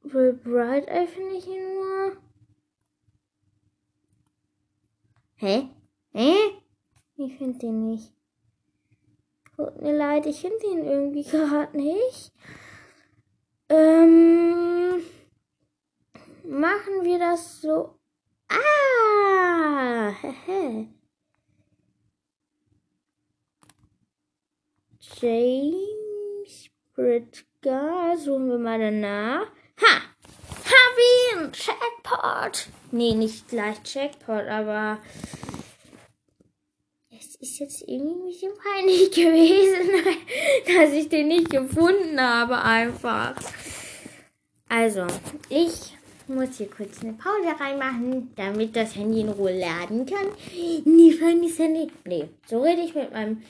Bright 0.03 0.87
Eye 0.87 1.07
finde 1.07 1.35
ich 1.35 1.45
ihn 1.45 1.73
nur. 1.73 2.17
Hä? 5.35 5.69
Hä? 6.13 6.35
Ich 7.17 7.37
finde 7.37 7.59
den 7.59 7.89
nicht. 7.89 8.13
Tut 9.57 9.81
mir 9.81 9.97
leid, 9.97 10.25
ich 10.25 10.39
finde 10.39 10.65
ihn 10.67 10.85
irgendwie 10.85 11.23
gerade 11.23 11.75
nicht. 11.75 12.31
Ähm, 13.67 15.01
machen 16.45 17.03
wir 17.03 17.19
das 17.19 17.59
so. 17.59 17.99
Ah! 18.47 20.13
James 25.15 26.69
Britka, 26.93 28.15
suchen 28.17 28.49
wir 28.49 28.57
mal 28.57 28.79
danach. 28.79 29.47
Ha! 29.81 30.01
Hab 30.65 31.41
ihn! 31.41 31.51
Jackpot! 31.53 32.67
Nee, 32.91 33.13
nicht 33.13 33.47
gleich 33.47 33.77
Jackpot, 33.85 34.45
aber 34.47 34.99
es 37.09 37.35
ist 37.35 37.59
jetzt 37.59 37.81
irgendwie 37.87 38.13
ein 38.13 38.25
bisschen 38.25 38.51
peinlich 38.57 39.11
gewesen, 39.15 40.17
dass 40.67 40.93
ich 40.93 41.09
den 41.09 41.29
nicht 41.29 41.49
gefunden 41.49 42.19
habe 42.21 42.61
einfach. 42.61 43.35
Also, 44.69 45.07
ich 45.49 45.95
muss 46.27 46.57
hier 46.57 46.69
kurz 46.69 47.01
eine 47.01 47.13
Pause 47.13 47.59
reinmachen, 47.59 48.33
damit 48.35 48.75
das 48.75 48.95
Handy 48.95 49.21
in 49.21 49.29
Ruhe 49.29 49.57
laden 49.57 50.05
kann. 50.05 50.27
Nie 50.85 51.17
Handy. 51.19 51.91
Nee, 52.05 52.29
so 52.45 52.61
rede 52.61 52.81
ich 52.81 52.93
mit 52.93 53.11
meinem 53.11 53.41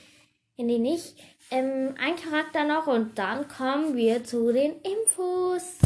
Handy 0.55 0.79
nicht. 0.79 1.15
Ähm, 1.50 1.96
ein 1.98 2.18
Charakter 2.18 2.66
noch 2.66 2.88
und 2.88 3.18
dann 3.18 3.48
kommen 3.48 3.96
wir 3.96 4.24
zu 4.24 4.51
den 4.51 4.82
Infos. 4.82 5.77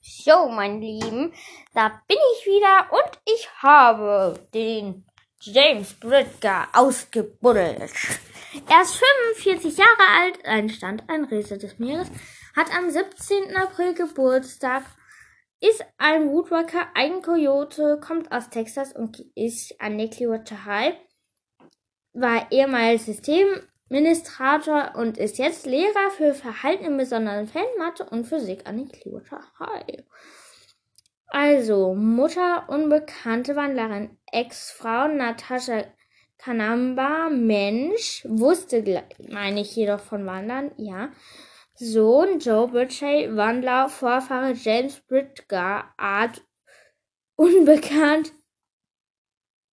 So, 0.00 0.48
mein 0.48 0.80
Lieben, 0.80 1.32
da 1.74 1.88
bin 2.08 2.16
ich 2.34 2.46
wieder 2.46 2.90
und 2.90 3.20
ich 3.26 3.48
habe 3.62 4.40
den 4.54 5.04
James 5.40 5.92
Bridger 5.94 6.68
ausgebuddelt. 6.72 7.92
Er 8.68 8.82
ist 8.82 8.96
45 9.36 9.76
Jahre 9.76 10.20
alt, 10.20 10.44
ein 10.44 10.70
Stand, 10.70 11.04
ein 11.08 11.24
Riese 11.24 11.58
des 11.58 11.78
Meeres, 11.78 12.08
hat 12.56 12.74
am 12.74 12.90
17. 12.90 13.54
April 13.56 13.94
Geburtstag, 13.94 14.84
ist 15.60 15.84
ein 15.98 16.30
Woodwalker, 16.30 16.88
ein 16.94 17.20
Coyote, 17.20 18.00
kommt 18.00 18.32
aus 18.32 18.48
Texas 18.48 18.92
und 18.94 19.22
ist 19.34 19.78
an 19.80 19.98
Clearwater 20.08 20.64
High, 20.64 20.94
war 22.14 22.50
ehemals 22.50 23.04
System 23.04 23.68
Administrator 23.92 24.94
und 24.96 25.18
ist 25.18 25.36
jetzt 25.36 25.66
Lehrer 25.66 26.10
für 26.16 26.32
Verhalten 26.32 26.86
in 26.86 26.96
besonderen 26.96 27.46
Fällen, 27.46 27.66
Mathe 27.78 28.04
und 28.04 28.24
Physik 28.24 28.66
an 28.66 28.78
den 28.78 28.88
Clearwater 28.88 29.42
High. 29.58 30.04
Also, 31.26 31.94
Mutter 31.94 32.64
unbekannte 32.68 33.54
Wandlerin, 33.54 34.18
Ex-Frau 34.32 35.08
Natascha 35.08 35.84
Kanamba, 36.38 37.28
Mensch, 37.28 38.24
wusste, 38.26 39.04
meine 39.28 39.60
ich 39.60 39.76
jedoch 39.76 40.00
von 40.00 40.24
Wandern, 40.24 40.72
ja. 40.78 41.10
Sohn 41.74 42.38
Joe 42.38 42.68
Bridgey, 42.68 43.36
Wandler, 43.36 43.90
Vorfahre 43.90 44.52
James 44.52 45.00
Bridgar, 45.02 45.92
Art 45.98 46.42
unbekannt. 47.36 48.32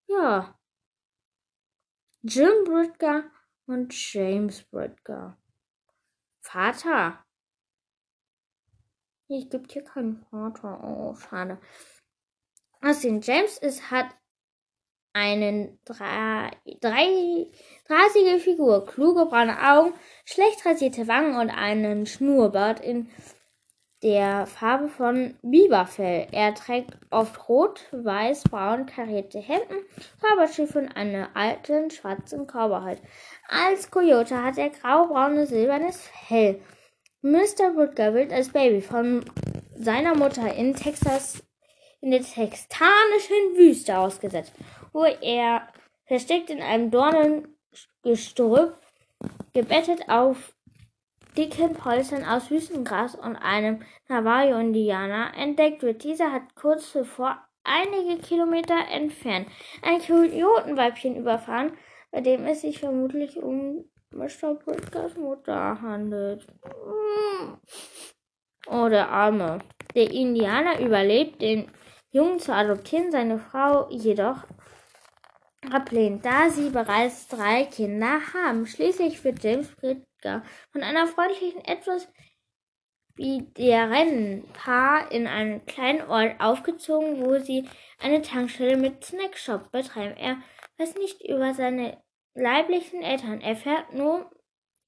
Ja. 0.07 0.59
Jim 2.21 2.65
Bridgar 2.65 3.23
und 3.69 3.93
James 4.13 4.63
Bridgar. 4.63 5.37
Vater. 6.41 7.23
Ich 9.27 9.49
gibt 9.49 9.71
hier 9.71 9.83
keinen 9.83 10.25
Vater. 10.31 10.83
Oh, 10.83 11.15
schade. 11.15 11.59
Außerdem 12.81 13.21
James 13.21 13.59
ist, 13.59 13.91
hat 13.91 14.07
einen 15.13 15.79
drei, 15.85 16.49
drei, 16.81 17.51
drahtige 17.87 18.39
Figur, 18.39 18.85
kluge 18.87 19.25
braune 19.27 19.57
Augen, 19.71 19.93
schlecht 20.25 20.65
rasierte 20.65 21.07
Wangen 21.07 21.35
und 21.35 21.51
einen 21.51 22.07
Schnurrbart 22.07 22.79
in 22.79 23.09
der 24.01 24.45
Farbe 24.45 24.89
von 24.89 25.35
Biberfell. 25.41 26.27
Er 26.31 26.53
trägt 26.53 26.97
oft 27.09 27.49
rot, 27.49 27.87
weiß, 27.91 28.43
braun 28.43 28.85
karierte 28.85 29.39
Hemden, 29.39 29.83
Cowboystiefel 30.21 30.83
und 30.83 30.95
einen 30.95 31.27
alten 31.33 31.91
schwarzen 31.91 32.47
Cowboyhut. 32.47 32.99
Als 33.47 33.91
Coyote 33.91 34.43
hat 34.43 34.57
er 34.57 34.69
graubraunes 34.69 35.49
silbernes 35.49 36.01
Fell. 36.27 36.61
Mr. 37.21 37.75
Woodger 37.75 38.13
wird 38.13 38.31
als 38.31 38.49
Baby 38.49 38.81
von 38.81 39.25
seiner 39.75 40.15
Mutter 40.15 40.53
in 40.53 40.73
Texas 40.73 41.43
in 42.01 42.11
der 42.11 42.21
texanischen 42.21 43.57
Wüste 43.57 43.97
ausgesetzt 43.97 44.53
wo 44.93 45.03
er 45.03 45.67
versteckt 46.05 46.49
in 46.49 46.61
einem 46.61 46.91
Dornengestrüpp, 46.91 48.77
gebettet 49.53 50.07
auf 50.07 50.55
dicken 51.37 51.73
Polstern 51.73 52.25
aus 52.25 52.49
Wüstengras 52.51 53.15
und 53.15 53.35
einem 53.35 53.81
Navajo-Indianer 54.07 55.31
entdeckt 55.37 55.83
wird. 55.83 56.03
Dieser 56.03 56.31
hat 56.31 56.55
kurz 56.55 56.91
zuvor 56.91 57.37
einige 57.63 58.21
Kilometer 58.21 58.77
entfernt 58.91 59.47
ein 59.81 59.99
Kojotenweibchen 59.99 61.15
überfahren, 61.15 61.73
bei 62.11 62.21
dem 62.21 62.45
es 62.45 62.61
sich 62.61 62.79
vermutlich 62.79 63.37
um 63.37 63.85
Mr. 64.11 64.55
Pritzkers 64.55 65.15
Mutter 65.15 65.81
handelt. 65.81 66.47
Oh, 68.67 68.87
der 68.89 69.09
Arme. 69.09 69.59
Der 69.95 70.11
Indianer 70.11 70.79
überlebt, 70.79 71.41
den 71.41 71.71
Jungen 72.11 72.39
zu 72.39 72.53
adoptieren, 72.53 73.11
seine 73.11 73.37
Frau 73.39 73.87
jedoch 73.89 74.45
ablehnt, 75.71 76.25
da 76.25 76.49
sie 76.49 76.69
bereits 76.69 77.27
drei 77.27 77.65
Kinder 77.65 78.19
haben. 78.33 78.65
Schließlich 78.65 79.23
wird 79.23 79.43
James 79.43 79.69
Bridger 80.19 80.43
von 80.71 80.83
einer 80.83 81.07
freundlichen, 81.07 81.63
etwas 81.65 82.07
wie 83.15 83.41
der 83.57 83.89
Rennpaar 83.89 85.11
in 85.11 85.27
einen 85.27 85.65
kleinen 85.65 86.07
Ort 86.07 86.39
aufgezogen, 86.39 87.25
wo 87.25 87.37
sie 87.39 87.67
eine 87.99 88.21
Tankstelle 88.21 88.77
mit 88.77 89.03
Snackshop 89.03 89.71
betreiben. 89.71 90.15
Er 90.15 90.37
weiß 90.77 90.95
nicht 90.95 91.27
über 91.27 91.53
seine 91.53 92.01
leiblichen 92.33 93.01
Eltern, 93.01 93.41
er 93.41 93.55
fährt 93.55 93.93
nur 93.93 94.31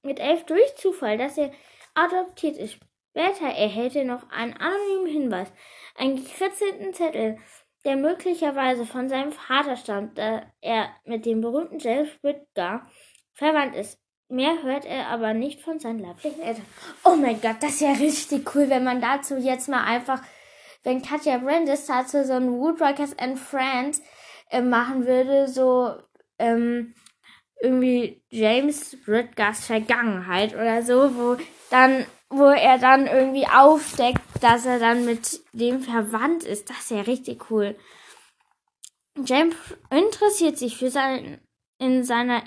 mit 0.04 0.20
elf 0.20 0.46
durch 0.46 0.76
Zufall, 0.76 1.18
dass 1.18 1.38
er 1.38 1.52
adoptiert 1.94 2.58
ist. 2.58 2.80
Später 3.10 3.48
erhält 3.48 3.96
er 3.98 4.06
noch 4.06 4.30
einen 4.30 4.54
anonymen 4.54 5.08
Hinweis, 5.08 5.52
einen 5.96 6.16
gekritzelten 6.16 6.94
Zettel, 6.94 7.38
der 7.84 7.98
möglicherweise 7.98 8.86
von 8.86 9.10
seinem 9.10 9.34
Vater 9.34 9.76
stammt, 9.76 10.18
da 10.18 10.50
er 10.62 10.96
mit 11.04 11.26
dem 11.26 11.42
berühmten 11.42 11.80
James 11.80 12.10
Whitgar 12.24 12.90
verwandt 13.34 13.76
ist. 13.76 14.01
Mehr 14.32 14.64
hört 14.64 14.86
er 14.86 15.08
aber 15.08 15.34
nicht 15.34 15.62
von 15.62 15.80
seinen 15.80 16.00
leiblichen 16.00 16.42
Eltern. 16.42 16.66
Oh 17.04 17.16
mein 17.18 17.42
Gott, 17.42 17.58
das 17.60 17.74
ist 17.74 17.82
ja 17.82 17.92
richtig 17.92 18.56
cool, 18.56 18.70
wenn 18.70 18.86
man 18.86 19.02
dazu 19.02 19.36
jetzt 19.36 19.68
mal 19.68 19.84
einfach, 19.84 20.22
wenn 20.84 21.02
Katja 21.02 21.38
Brandis 21.38 21.86
dazu 21.86 22.24
so 22.24 22.34
ein 22.34 22.50
Woodrockers 22.54 23.20
and 23.20 23.38
Friends 23.38 24.02
äh, 24.50 24.62
machen 24.62 25.06
würde, 25.06 25.50
so 25.50 25.96
ähm, 26.40 26.96
irgendwie 27.62 28.24
James 28.30 28.96
Bridgers 29.06 29.66
Vergangenheit 29.66 30.56
oder 30.56 30.82
so, 30.82 31.14
wo 31.16 31.38
dann 31.70 32.06
wo 32.30 32.46
er 32.46 32.78
dann 32.78 33.08
irgendwie 33.08 33.48
aufdeckt, 33.48 34.22
dass 34.40 34.66
er 34.66 34.80
dann 34.80 35.04
mit 35.04 35.42
dem 35.52 35.82
verwandt 35.82 36.44
ist. 36.44 36.70
Das 36.70 36.78
ist 36.78 36.92
ja 36.92 37.02
richtig 37.02 37.52
cool. 37.52 37.76
James 39.26 39.58
interessiert 39.90 40.58
sich 40.58 40.78
für 40.78 40.90
sein, 40.90 41.42
in 41.78 42.06
seiner 42.06 42.42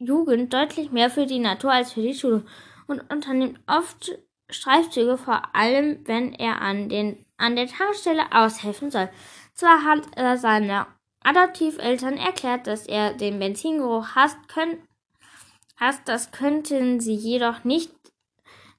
Jugend 0.00 0.52
deutlich 0.52 0.90
mehr 0.90 1.10
für 1.10 1.26
die 1.26 1.38
Natur 1.38 1.72
als 1.72 1.92
für 1.92 2.00
die 2.00 2.14
Schule 2.14 2.44
und 2.86 3.08
unternimmt 3.10 3.60
oft 3.66 4.18
Streifzüge, 4.48 5.18
vor 5.18 5.54
allem 5.54 6.00
wenn 6.06 6.32
er 6.32 6.62
an, 6.62 6.88
den, 6.88 7.24
an 7.36 7.54
der 7.54 7.66
Tankstelle 7.66 8.32
aushelfen 8.32 8.90
soll. 8.90 9.10
Zwar 9.54 9.84
hat 9.84 10.02
er 10.16 10.38
seine 10.38 10.86
Adoptiveltern 11.22 12.16
erklärt, 12.16 12.66
dass 12.66 12.86
er 12.86 13.12
den 13.12 13.38
Benzingeruch 13.38 14.14
hasst, 14.14 14.38
können, 14.48 14.82
hasst, 15.76 16.02
das 16.06 16.32
könnten 16.32 16.98
sie 16.98 17.14
jedoch 17.14 17.64
nicht 17.64 17.99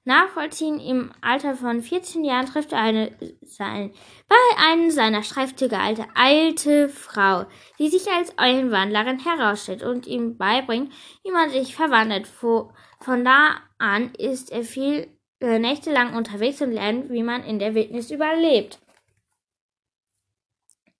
nachvollziehen. 0.04 0.80
Im 0.80 1.12
Alter 1.20 1.54
von 1.54 1.80
14 1.80 2.24
Jahren 2.24 2.46
trifft 2.46 2.72
er 2.72 2.78
eine, 2.78 3.12
sein, 3.42 3.92
bei 4.28 4.36
einem 4.58 4.90
seiner 4.90 5.22
Streifzüge 5.22 5.78
alte, 5.78 6.06
alte 6.14 6.88
Frau, 6.88 7.46
die 7.78 7.88
sich 7.88 8.10
als 8.10 8.36
Eulenwandlerin 8.38 9.18
herausstellt 9.18 9.82
und 9.82 10.06
ihm 10.06 10.36
beibringt, 10.36 10.92
wie 11.24 11.30
man 11.30 11.50
sich 11.50 11.74
verwandelt. 11.74 12.26
Von 12.26 13.24
da 13.24 13.56
an 13.78 14.12
ist 14.14 14.50
er 14.52 14.64
viel 14.64 15.08
äh, 15.40 15.58
Nächte 15.58 15.92
lang 15.92 16.14
unterwegs 16.14 16.60
und 16.62 16.72
lernt, 16.72 17.10
wie 17.10 17.22
man 17.22 17.44
in 17.44 17.58
der 17.58 17.74
Wildnis 17.74 18.10
überlebt. 18.10 18.78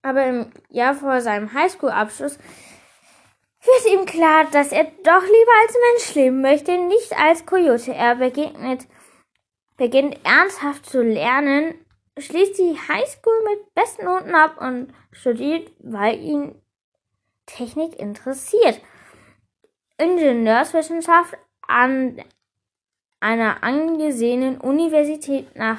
Aber 0.02 0.26
im 0.26 0.52
Jahr 0.68 0.94
vor 0.94 1.20
seinem 1.20 1.52
Highschool-Abschluss 1.52 2.38
wird 3.64 3.92
ihm 3.92 4.04
klar, 4.04 4.46
dass 4.50 4.72
er 4.72 4.84
doch 4.84 5.22
lieber 5.22 5.52
als 5.62 5.76
Mensch 5.90 6.14
leben 6.16 6.40
möchte, 6.40 6.76
nicht 6.76 7.16
als 7.16 7.46
Coyote. 7.46 7.94
Er 7.94 8.16
begegnet, 8.16 8.88
beginnt 9.76 10.18
ernsthaft 10.24 10.87
zu 10.87 11.02
lernen, 11.02 11.74
schließt 12.18 12.58
die 12.58 12.76
Highschool 12.88 13.44
mit 13.44 13.74
besten 13.74 14.04
Noten 14.04 14.35
ab 14.35 14.61
und 14.61 14.92
studiert, 15.12 15.70
weil 15.80 16.20
ihn 16.20 16.54
Technik 17.46 17.98
interessiert. 17.98 18.80
Ingenieurswissenschaft 19.98 21.35
an 21.66 22.22
einer 23.20 23.62
angesehenen 23.62 24.61
Universität 24.61 25.56
nach. 25.56 25.78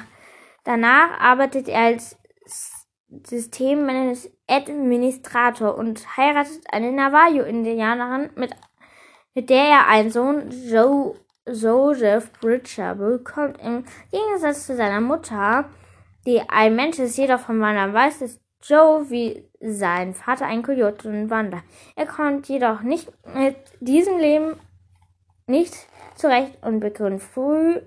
Danach 0.64 1.20
arbeitet 1.20 1.68
er 1.68 1.80
als 1.80 2.16
Systemadministrator 3.26 5.76
und 5.76 6.16
heiratet 6.16 6.64
eine 6.72 6.90
Navajo-Indianerin, 6.92 8.30
mit, 8.34 8.52
mit 9.34 9.50
der 9.50 9.64
er 9.64 9.88
einen 9.88 10.10
Sohn, 10.10 10.50
Joe, 10.50 11.14
Joseph 11.46 12.32
Bridger, 12.40 12.94
bekommt. 12.94 13.60
Im 13.60 13.84
Gegensatz 14.10 14.66
zu 14.66 14.76
seiner 14.76 15.00
Mutter, 15.00 15.68
die 16.26 16.40
ein 16.48 16.74
Mensch 16.74 16.98
ist, 16.98 17.18
jedoch 17.18 17.40
von 17.40 17.60
Wandern 17.60 17.92
weiß, 17.92 18.22
ist 18.22 18.40
Joe 18.62 19.10
wie 19.10 19.46
sein 19.60 20.14
Vater 20.14 20.46
ein 20.46 20.62
Kojote 20.62 21.08
und 21.08 21.28
Wander. 21.28 21.62
Er 21.96 22.06
kommt 22.06 22.48
jedoch 22.48 22.80
nicht 22.80 23.12
mit 23.34 23.56
diesem 23.80 24.18
Leben 24.18 24.56
nicht 25.46 25.74
zurecht 26.14 26.56
und 26.62 26.80
beginnt 26.80 27.22
früh 27.22 27.80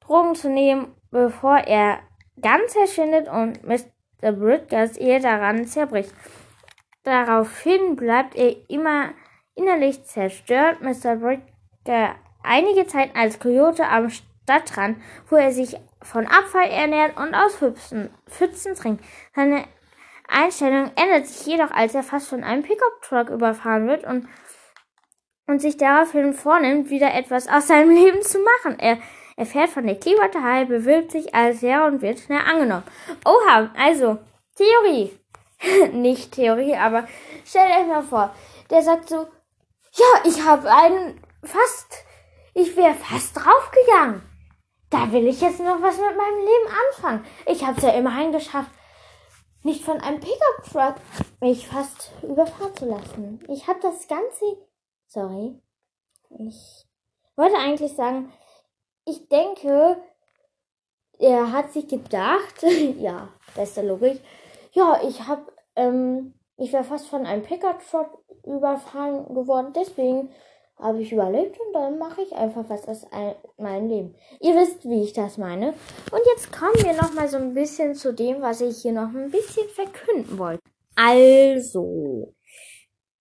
Drogen 0.00 0.36
zu 0.36 0.48
nehmen, 0.48 0.94
bevor 1.10 1.58
er 1.58 1.98
ganz 2.40 2.74
verschwindet 2.74 3.28
und 3.28 3.64
Mr. 3.64 4.32
Bridgers 4.32 4.96
Ehe 4.96 5.20
daran 5.20 5.66
zerbricht. 5.66 6.14
Daraufhin 7.02 7.96
bleibt 7.96 8.36
er 8.36 8.54
immer 8.70 9.10
innerlich 9.56 10.04
zerstört. 10.04 10.80
Mr. 10.80 11.16
Bridger 11.16 12.14
einige 12.44 12.86
Zeit 12.86 13.14
als 13.14 13.38
Coyote 13.38 13.86
am 13.88 14.10
Stadtrand, 14.10 14.98
wo 15.28 15.36
er 15.36 15.52
sich 15.52 15.76
von 16.02 16.26
Abfall 16.26 16.68
ernährt 16.68 17.16
und 17.16 17.34
aus 17.34 17.56
Pfützen, 17.56 18.10
Pfützen 18.28 18.74
trinkt. 18.74 19.04
Seine 19.34 19.64
Einstellung 20.28 20.90
ändert 20.96 21.26
sich 21.26 21.46
jedoch, 21.46 21.70
als 21.70 21.94
er 21.94 22.02
fast 22.02 22.28
von 22.28 22.42
einem 22.42 22.62
Pickup-Truck 22.62 23.30
überfahren 23.30 23.86
wird 23.86 24.04
und, 24.04 24.28
und 25.46 25.60
sich 25.60 25.76
daraufhin 25.76 26.32
vornimmt, 26.32 26.90
wieder 26.90 27.14
etwas 27.14 27.48
aus 27.48 27.68
seinem 27.68 27.90
Leben 27.94 28.22
zu 28.22 28.38
machen. 28.38 28.78
Er 28.78 28.98
erfährt 29.36 29.70
von 29.70 29.86
der 29.86 29.96
High, 29.96 30.68
bewirbt 30.68 31.12
sich 31.12 31.34
als 31.34 31.62
Lehrer 31.62 31.86
und 31.86 32.02
wird 32.02 32.20
schnell 32.20 32.40
angenommen. 32.40 32.84
Oha, 33.24 33.70
also, 33.76 34.18
Theorie. 34.56 35.18
Nicht 35.92 36.32
Theorie, 36.32 36.76
aber 36.76 37.06
stellt 37.44 37.70
euch 37.70 37.86
mal 37.86 38.02
vor, 38.02 38.34
der 38.70 38.82
sagt 38.82 39.08
so, 39.08 39.26
ja, 39.94 40.06
ich 40.24 40.44
habe 40.44 40.70
einen 40.70 41.20
fast, 41.44 42.04
ich 42.54 42.76
wäre 42.76 42.94
fast 42.94 43.36
draufgegangen. 43.36 44.22
Da 44.90 45.10
will 45.10 45.26
ich 45.26 45.40
jetzt 45.40 45.60
noch 45.60 45.80
was 45.80 45.96
mit 45.96 46.16
meinem 46.16 46.38
Leben 46.38 46.74
anfangen. 46.88 47.24
Ich 47.46 47.64
habe 47.64 47.78
es 47.78 47.82
ja 47.82 47.90
immerhin 47.90 48.32
geschafft, 48.32 48.70
nicht 49.62 49.84
von 49.84 50.00
einem 50.00 50.20
Pickup-Truck 50.20 50.96
mich 51.40 51.66
fast 51.66 52.12
überfahren 52.22 52.74
zu 52.76 52.86
lassen. 52.86 53.40
Ich 53.48 53.66
habe 53.68 53.80
das 53.80 54.06
Ganze, 54.06 54.44
sorry, 55.06 55.60
ich 56.28 56.86
wollte 57.36 57.56
eigentlich 57.56 57.94
sagen, 57.94 58.32
ich 59.06 59.28
denke, 59.28 60.02
er 61.18 61.52
hat 61.52 61.72
sich 61.72 61.88
gedacht, 61.88 62.62
ja, 62.98 63.28
beste 63.54 63.82
Logik, 63.82 64.20
ja, 64.72 65.00
ich 65.02 65.26
habe, 65.26 65.52
ähm, 65.76 66.34
ich 66.56 66.72
wäre 66.72 66.84
fast 66.84 67.08
von 67.08 67.26
einem 67.26 67.42
Pickup-Truck 67.42 68.24
überfahren 68.44 69.34
geworden, 69.34 69.72
deswegen 69.74 70.34
habe 70.82 71.00
ich 71.00 71.12
überlebt 71.12 71.58
und 71.58 71.72
dann 71.72 71.98
mache 71.98 72.22
ich 72.22 72.32
einfach 72.32 72.64
was 72.68 72.86
aus 72.86 73.06
meinem 73.56 73.88
Leben. 73.88 74.14
Ihr 74.40 74.54
wisst, 74.54 74.84
wie 74.84 75.04
ich 75.04 75.12
das 75.12 75.38
meine. 75.38 75.68
Und 75.68 76.20
jetzt 76.34 76.52
kommen 76.52 76.74
wir 76.76 76.92
noch 76.94 77.14
mal 77.14 77.28
so 77.28 77.36
ein 77.36 77.54
bisschen 77.54 77.94
zu 77.94 78.12
dem, 78.12 78.42
was 78.42 78.60
ich 78.60 78.82
hier 78.82 78.92
noch 78.92 79.14
ein 79.14 79.30
bisschen 79.30 79.68
verkünden 79.68 80.38
wollte. 80.38 80.62
Also, 80.96 82.34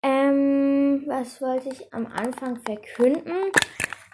ähm, 0.04 1.04
was 1.08 1.42
wollte 1.42 1.70
ich 1.70 1.94
am 1.94 2.08
Anfang 2.08 2.58
verkünden? 2.58 3.52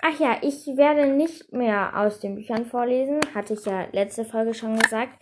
Ach 0.02 0.20
ja, 0.20 0.38
ich 0.42 0.68
werde 0.78 1.08
nicht 1.08 1.52
mehr 1.52 1.98
aus 1.98 2.20
den 2.20 2.36
Büchern 2.36 2.66
vorlesen, 2.66 3.20
hatte 3.34 3.54
ich 3.54 3.66
ja 3.66 3.88
letzte 3.92 4.26
Folge 4.26 4.54
schon 4.54 4.78
gesagt. 4.78 5.14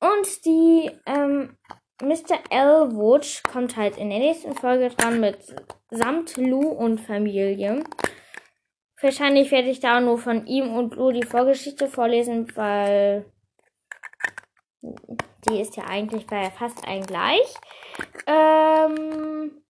Und 0.00 0.44
die 0.44 0.90
ähm, 1.06 1.56
Mr. 2.02 2.38
Elwood 2.50 3.42
kommt 3.50 3.76
halt 3.76 3.96
in 3.98 4.10
der 4.10 4.18
nächsten 4.18 4.54
Folge 4.54 4.88
dran 4.88 5.20
mit 5.20 5.38
samt 5.90 6.36
Lou 6.36 6.68
und 6.68 7.00
Familie. 7.00 7.84
Wahrscheinlich 9.00 9.50
werde 9.50 9.70
ich 9.70 9.80
da 9.80 10.00
nur 10.00 10.18
von 10.18 10.46
ihm 10.46 10.74
und 10.74 10.94
Lou 10.94 11.10
die 11.10 11.26
Vorgeschichte 11.26 11.88
vorlesen, 11.88 12.54
weil 12.56 13.24
die 15.48 15.60
ist 15.60 15.76
ja 15.76 15.84
eigentlich 15.84 16.26
bei 16.26 16.50
fast 16.50 16.86
ein 16.86 17.02
gleich. 17.02 17.54
Ähm, 18.26 19.62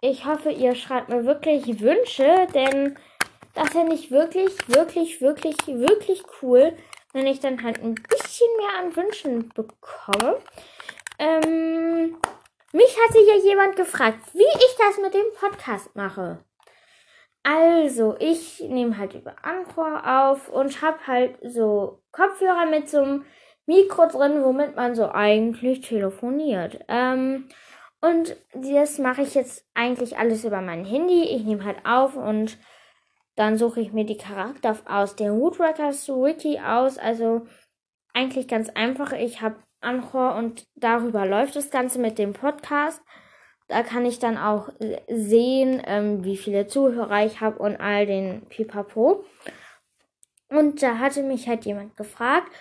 ich 0.00 0.24
hoffe, 0.24 0.50
ihr 0.50 0.74
schreibt 0.74 1.08
mir 1.08 1.24
wirklich 1.24 1.80
Wünsche, 1.80 2.46
denn 2.54 2.98
das 3.54 3.74
wäre 3.74 3.86
nicht 3.86 4.10
wirklich, 4.10 4.52
wirklich, 4.68 5.20
wirklich, 5.20 5.56
wirklich 5.66 6.22
cool, 6.40 6.76
wenn 7.12 7.26
ich 7.26 7.40
dann 7.40 7.62
halt 7.62 7.82
ein 7.82 7.94
bisschen 7.94 8.48
mehr 8.58 8.80
an 8.80 8.96
Wünschen 8.96 9.48
bekomme. 9.50 10.38
Ähm, 11.18 12.16
mich 12.72 12.96
hatte 13.04 13.18
ja 13.20 13.36
jemand 13.44 13.76
gefragt, 13.76 14.20
wie 14.32 14.40
ich 14.40 14.76
das 14.78 14.98
mit 14.98 15.14
dem 15.14 15.26
Podcast 15.38 15.94
mache. 15.94 16.44
Also, 17.42 18.16
ich 18.18 18.60
nehme 18.60 18.98
halt 18.98 19.14
über 19.14 19.36
Anchor 19.42 20.02
auf 20.04 20.48
und 20.48 20.82
habe 20.82 20.98
halt 21.06 21.38
so 21.42 22.02
Kopfhörer 22.10 22.66
mit 22.66 22.88
so 22.88 22.98
einem 22.98 23.24
Mikro 23.66 24.06
drin, 24.08 24.42
womit 24.42 24.74
man 24.74 24.94
so 24.94 25.08
eigentlich 25.08 25.82
telefoniert. 25.82 26.80
Ähm, 26.88 27.48
und 28.00 28.36
das 28.52 28.98
mache 28.98 29.22
ich 29.22 29.34
jetzt 29.34 29.64
eigentlich 29.74 30.18
alles 30.18 30.44
über 30.44 30.60
mein 30.60 30.84
Handy. 30.84 31.22
Ich 31.24 31.44
nehme 31.44 31.64
halt 31.64 31.84
auf 31.84 32.16
und 32.16 32.58
dann 33.36 33.56
suche 33.56 33.80
ich 33.80 33.92
mir 33.92 34.04
die 34.04 34.18
Charakter 34.18 34.76
aus 34.86 35.16
der 35.16 35.32
Woodwreckers 35.32 36.08
Wiki 36.08 36.58
aus. 36.58 36.98
Also 36.98 37.46
eigentlich 38.12 38.48
ganz 38.48 38.70
einfach. 38.70 39.12
Ich 39.12 39.40
habe 39.40 39.56
Anchor 39.80 40.34
und 40.36 40.66
darüber 40.74 41.26
läuft 41.26 41.56
das 41.56 41.70
Ganze 41.70 41.98
mit 41.98 42.18
dem 42.18 42.32
Podcast. 42.32 43.02
Da 43.68 43.82
kann 43.82 44.06
ich 44.06 44.18
dann 44.18 44.38
auch 44.38 44.68
sehen, 45.08 45.82
ähm, 45.86 46.24
wie 46.24 46.36
viele 46.36 46.66
Zuhörer 46.66 47.26
ich 47.26 47.40
habe 47.40 47.58
und 47.58 47.76
all 47.80 48.06
den 48.06 48.46
Pipapo. 48.48 49.24
Und 50.48 50.82
da 50.82 50.98
hatte 50.98 51.22
mich 51.22 51.48
halt 51.48 51.64
jemand 51.64 51.96
gefragt. 51.96 52.52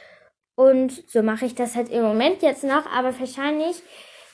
Und 0.55 1.07
so 1.09 1.21
mache 1.21 1.45
ich 1.45 1.53
das 1.53 1.75
halt 1.75 1.89
im 1.89 2.01
Moment 2.01 2.41
jetzt 2.41 2.63
noch. 2.63 2.85
Aber 2.87 3.17
wahrscheinlich 3.19 3.83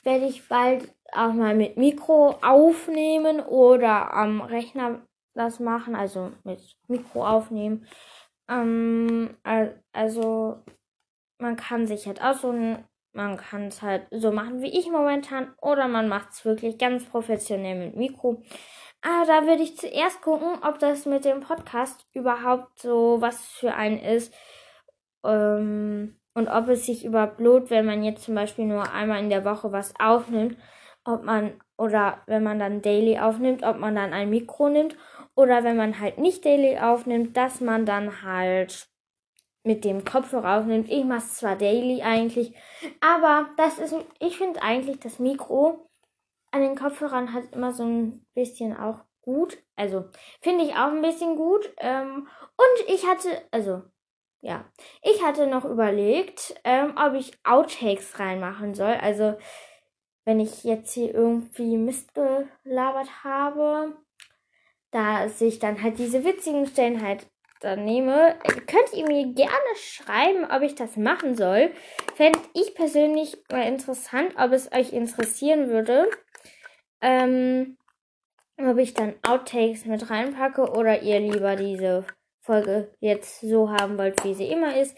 werde 0.03 0.25
ich 0.25 0.47
bald 0.47 0.93
auch 1.11 1.33
mal 1.33 1.55
mit 1.55 1.75
Mikro 1.75 2.37
aufnehmen 2.41 3.41
oder 3.41 4.13
am 4.13 4.39
Rechner 4.39 5.01
das 5.33 5.59
machen. 5.59 5.95
Also 5.95 6.31
mit 6.43 6.61
Mikro 6.87 7.27
aufnehmen. 7.27 7.85
Ähm, 8.47 9.35
also 9.91 10.63
man 11.41 11.55
kann 11.55 11.87
sich 11.87 12.07
halt 12.07 12.21
aussuchen, 12.21 12.85
man 13.13 13.37
kann 13.37 13.67
es 13.67 13.81
halt 13.81 14.07
so 14.11 14.31
machen 14.31 14.61
wie 14.61 14.77
ich 14.77 14.89
momentan 14.89 15.53
oder 15.61 15.87
man 15.87 16.07
macht 16.07 16.29
es 16.31 16.45
wirklich 16.45 16.77
ganz 16.77 17.03
professionell 17.05 17.75
mit 17.75 17.95
Mikro. 17.97 18.41
Aber 19.01 19.25
da 19.25 19.45
würde 19.47 19.63
ich 19.63 19.77
zuerst 19.77 20.21
gucken, 20.21 20.59
ob 20.63 20.79
das 20.79 21.05
mit 21.05 21.25
dem 21.25 21.41
Podcast 21.41 22.05
überhaupt 22.13 22.79
so 22.79 23.17
was 23.19 23.45
für 23.45 23.73
einen 23.73 23.99
ist. 23.99 24.33
Ähm, 25.25 26.19
und 26.33 26.47
ob 26.47 26.69
es 26.69 26.85
sich 26.85 27.03
überhaupt 27.03 27.39
lohnt, 27.39 27.69
wenn 27.69 27.85
man 27.85 28.03
jetzt 28.03 28.23
zum 28.23 28.35
Beispiel 28.35 28.65
nur 28.65 28.91
einmal 28.93 29.19
in 29.19 29.29
der 29.29 29.43
Woche 29.43 29.71
was 29.71 29.93
aufnimmt, 29.99 30.57
ob 31.03 31.23
man 31.23 31.59
oder 31.77 32.21
wenn 32.27 32.43
man 32.43 32.59
dann 32.59 32.81
daily 32.81 33.19
aufnimmt, 33.19 33.63
ob 33.63 33.77
man 33.77 33.95
dann 33.95 34.13
ein 34.13 34.29
Mikro 34.29 34.69
nimmt 34.69 34.95
oder 35.35 35.63
wenn 35.63 35.75
man 35.75 35.99
halt 35.99 36.19
nicht 36.19 36.45
daily 36.45 36.77
aufnimmt, 36.77 37.35
dass 37.35 37.59
man 37.59 37.85
dann 37.85 38.21
halt 38.21 38.90
mit 39.63 39.85
dem 39.85 40.03
Kopfhörer 40.05 40.59
aufnimmt. 40.59 40.89
Ich 40.89 41.03
mache 41.03 41.19
es 41.19 41.35
zwar 41.35 41.55
daily 41.55 42.01
eigentlich, 42.01 42.55
aber 42.99 43.49
das 43.57 43.79
ist, 43.79 43.95
ich 44.19 44.37
finde 44.37 44.61
eigentlich 44.61 44.99
das 44.99 45.19
Mikro 45.19 45.87
an 46.51 46.61
den 46.61 46.75
Kopfhörern 46.75 47.33
hat 47.33 47.53
immer 47.53 47.71
so 47.71 47.83
ein 47.83 48.25
bisschen 48.33 48.75
auch 48.75 48.99
gut. 49.21 49.57
Also 49.75 50.05
finde 50.41 50.65
ich 50.65 50.71
auch 50.71 50.91
ein 50.91 51.01
bisschen 51.01 51.37
gut. 51.37 51.73
Ähm, 51.77 52.27
und 52.57 52.89
ich 52.89 53.07
hatte, 53.07 53.41
also 53.51 53.81
ja, 54.41 54.65
ich 55.01 55.23
hatte 55.23 55.47
noch 55.47 55.65
überlegt, 55.65 56.55
ähm, 56.63 56.95
ob 56.97 57.13
ich 57.13 57.37
Outtakes 57.43 58.19
reinmachen 58.19 58.73
soll. 58.73 58.93
Also 58.93 59.37
wenn 60.25 60.39
ich 60.39 60.63
jetzt 60.63 60.93
hier 60.93 61.13
irgendwie 61.13 61.77
Mist 61.77 62.13
gelabert 62.13 63.23
habe, 63.23 63.95
da 64.91 65.29
sich 65.29 65.59
dann 65.59 65.81
halt 65.81 65.99
diese 65.99 66.25
witzigen 66.25 66.65
Stellen 66.67 67.01
halt 67.01 67.27
dann 67.61 67.85
nehme, 67.85 68.35
könnt 68.67 68.93
ihr 68.93 69.07
mir 69.07 69.33
gerne 69.33 69.75
schreiben, 69.75 70.45
ob 70.51 70.63
ich 70.63 70.75
das 70.75 70.97
machen 70.97 71.35
soll. 71.35 71.71
Fände 72.15 72.39
ich 72.53 72.73
persönlich 72.73 73.37
mal 73.51 73.67
interessant, 73.67 74.33
ob 74.37 74.51
es 74.51 74.71
euch 74.71 74.91
interessieren 74.91 75.69
würde. 75.69 76.09
Ähm, 77.01 77.77
ob 78.57 78.77
ich 78.77 78.93
dann 78.93 79.13
Outtakes 79.27 79.85
mit 79.85 80.09
reinpacke 80.09 80.71
oder 80.71 81.01
ihr 81.01 81.19
lieber 81.19 81.55
diese 81.55 82.05
Folge 82.41 82.91
jetzt 82.99 83.41
so 83.41 83.71
haben 83.71 83.97
wollt, 83.97 84.23
wie 84.23 84.33
sie 84.33 84.47
immer 84.47 84.75
ist. 84.75 84.97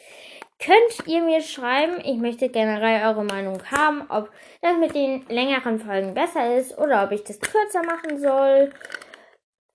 Könnt 0.60 1.08
ihr 1.08 1.22
mir 1.22 1.42
schreiben, 1.42 2.00
ich 2.06 2.18
möchte 2.18 2.48
generell 2.48 3.06
eure 3.06 3.26
Meinung 3.26 3.62
haben, 3.70 4.06
ob 4.10 4.32
das 4.62 4.78
mit 4.78 4.96
den 4.96 5.26
längeren 5.28 5.80
Folgen 5.80 6.14
besser 6.14 6.56
ist 6.58 6.78
oder 6.78 7.04
ob 7.04 7.12
ich 7.12 7.24
das 7.24 7.42
kürzer 7.42 7.84
machen 7.84 8.18
soll. 8.20 8.72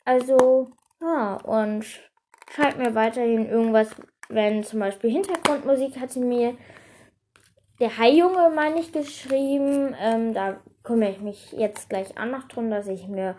Also, 0.06 0.70
ja, 1.02 1.34
und 1.44 2.07
Schreibt 2.50 2.78
mir 2.78 2.94
weiterhin 2.94 3.48
irgendwas, 3.48 3.94
wenn 4.28 4.64
zum 4.64 4.80
Beispiel 4.80 5.10
Hintergrundmusik 5.10 5.98
hatte 5.98 6.20
mir 6.20 6.56
der 7.80 7.96
Hai-Junge, 7.98 8.50
meine 8.54 8.80
ich, 8.80 8.92
geschrieben. 8.92 9.94
Ähm, 10.00 10.34
da 10.34 10.60
kümmere 10.82 11.10
ich 11.10 11.20
mich 11.20 11.52
jetzt 11.52 11.88
gleich 11.88 12.16
an 12.18 12.30
noch 12.30 12.48
drum, 12.48 12.70
dass 12.70 12.88
ich 12.88 13.06
mir 13.08 13.36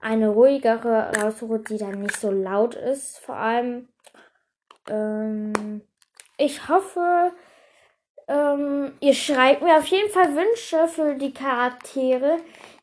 eine 0.00 0.28
ruhigere 0.28 1.12
raussuche, 1.20 1.60
die 1.60 1.78
dann 1.78 2.00
nicht 2.00 2.16
so 2.16 2.30
laut 2.30 2.74
ist. 2.74 3.18
Vor 3.18 3.36
allem, 3.36 3.88
ähm, 4.88 5.82
ich 6.38 6.68
hoffe, 6.68 7.32
ähm, 8.28 8.92
ihr 9.00 9.14
schreibt 9.14 9.62
mir 9.62 9.76
auf 9.76 9.86
jeden 9.86 10.10
Fall 10.10 10.34
Wünsche 10.34 10.88
für 10.88 11.14
die 11.14 11.32
Charaktere. 11.32 12.38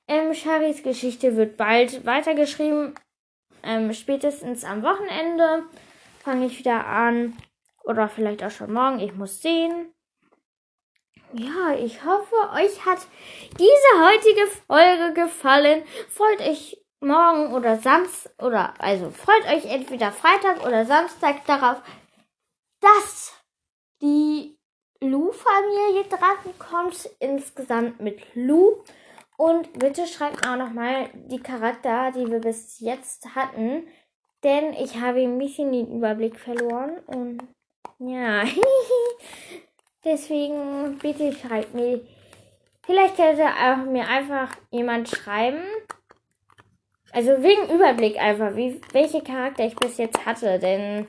Ähm, 0.07 0.33
Charis 0.33 0.83
Geschichte 0.83 1.35
wird 1.35 1.57
bald 1.57 2.05
weitergeschrieben. 2.05 2.95
Ähm, 3.63 3.93
spätestens 3.93 4.63
am 4.63 4.83
Wochenende 4.83 5.63
fange 6.23 6.45
ich 6.45 6.59
wieder 6.59 6.85
an. 6.85 7.37
Oder 7.83 8.07
vielleicht 8.07 8.43
auch 8.43 8.51
schon 8.51 8.73
morgen. 8.73 8.99
Ich 8.99 9.15
muss 9.15 9.41
sehen. 9.41 9.93
Ja, 11.33 11.73
ich 11.73 12.03
hoffe, 12.03 12.35
euch 12.55 12.85
hat 12.85 12.99
diese 13.59 14.03
heutige 14.03 14.47
Folge 14.67 15.13
gefallen. 15.13 15.83
Freut 16.09 16.41
euch 16.41 16.83
morgen 17.01 17.53
oder 17.53 17.77
Samstag 17.77 18.31
oder 18.41 18.73
also 18.79 19.11
freut 19.11 19.45
euch 19.45 19.65
entweder 19.65 20.11
Freitag 20.11 20.65
oder 20.65 20.85
Samstag 20.85 21.45
darauf, 21.45 21.81
dass 22.81 23.33
die 24.01 24.57
Lu-Familie 25.01 26.05
drankommt. 26.09 27.09
Insgesamt 27.19 27.99
mit 28.01 28.21
Lu. 28.35 28.83
Und 29.39 29.79
bitte 29.79 30.05
schreibt 30.05 30.45
auch 30.45 30.57
nochmal 30.57 31.09
die 31.13 31.39
Charakter, 31.39 32.11
die 32.11 32.29
wir 32.29 32.41
bis 32.41 32.81
jetzt 32.81 33.35
hatten. 33.35 33.87
Denn 34.43 34.73
ich 34.73 34.99
habe 34.99 35.21
ein 35.21 35.37
bisschen 35.37 35.71
den 35.71 35.95
Überblick 35.95 36.37
verloren. 36.37 36.99
Und 37.05 37.47
ja. 37.99 38.43
Deswegen 40.03 40.97
bitte 40.97 41.31
schreibt 41.31 41.73
mir. 41.73 42.01
Vielleicht 42.85 43.15
könnte 43.15 43.45
auch 43.45 43.77
mir 43.85 44.09
einfach 44.09 44.49
jemand 44.71 45.07
schreiben. 45.07 45.61
Also 47.13 47.41
wegen 47.41 47.73
Überblick 47.73 48.19
einfach, 48.19 48.57
wie, 48.57 48.81
welche 48.91 49.23
Charakter 49.23 49.63
ich 49.65 49.75
bis 49.77 49.97
jetzt 49.99 50.25
hatte, 50.25 50.59
denn 50.59 51.07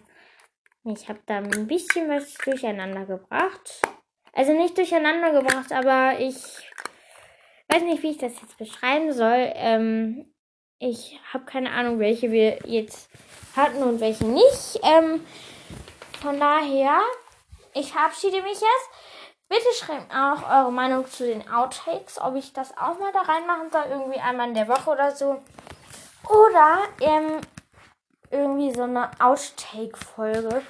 ich 0.84 1.08
habe 1.08 1.18
da 1.26 1.38
ein 1.38 1.66
bisschen 1.66 2.08
was 2.08 2.34
durcheinander 2.34 3.06
gebracht. 3.06 3.82
Also 4.32 4.52
nicht 4.52 4.78
durcheinander 4.78 5.32
gebracht, 5.32 5.72
aber 5.72 6.20
ich 6.20 6.70
weiß 7.70 7.82
nicht, 7.82 8.02
wie 8.02 8.10
ich 8.10 8.18
das 8.18 8.40
jetzt 8.40 8.58
beschreiben 8.58 9.12
soll. 9.12 9.52
Ähm, 9.54 10.32
ich 10.78 11.20
habe 11.32 11.44
keine 11.44 11.70
Ahnung, 11.70 11.98
welche 11.98 12.32
wir 12.32 12.58
jetzt 12.64 13.08
hatten 13.56 13.82
und 13.82 14.00
welche 14.00 14.26
nicht. 14.26 14.80
Ähm, 14.82 15.24
von 16.20 16.40
daher, 16.40 17.00
ich 17.74 17.92
verabschiede 17.92 18.42
mich 18.42 18.54
jetzt. 18.54 18.90
Bitte 19.48 19.66
schreibt 19.74 20.12
auch 20.14 20.48
eure 20.48 20.72
Meinung 20.72 21.06
zu 21.10 21.26
den 21.26 21.48
Outtakes, 21.50 22.20
ob 22.20 22.36
ich 22.36 22.52
das 22.52 22.76
auch 22.76 22.98
mal 22.98 23.12
da 23.12 23.22
reinmachen 23.22 23.70
soll, 23.70 23.84
irgendwie 23.90 24.20
einmal 24.20 24.48
in 24.48 24.54
der 24.54 24.68
Woche 24.68 24.90
oder 24.90 25.10
so. 25.10 25.42
Oder 26.28 26.78
ähm, 27.00 27.40
irgendwie 28.30 28.72
so 28.72 28.84
eine 28.84 29.10
Outtake-Folge. 29.18 30.62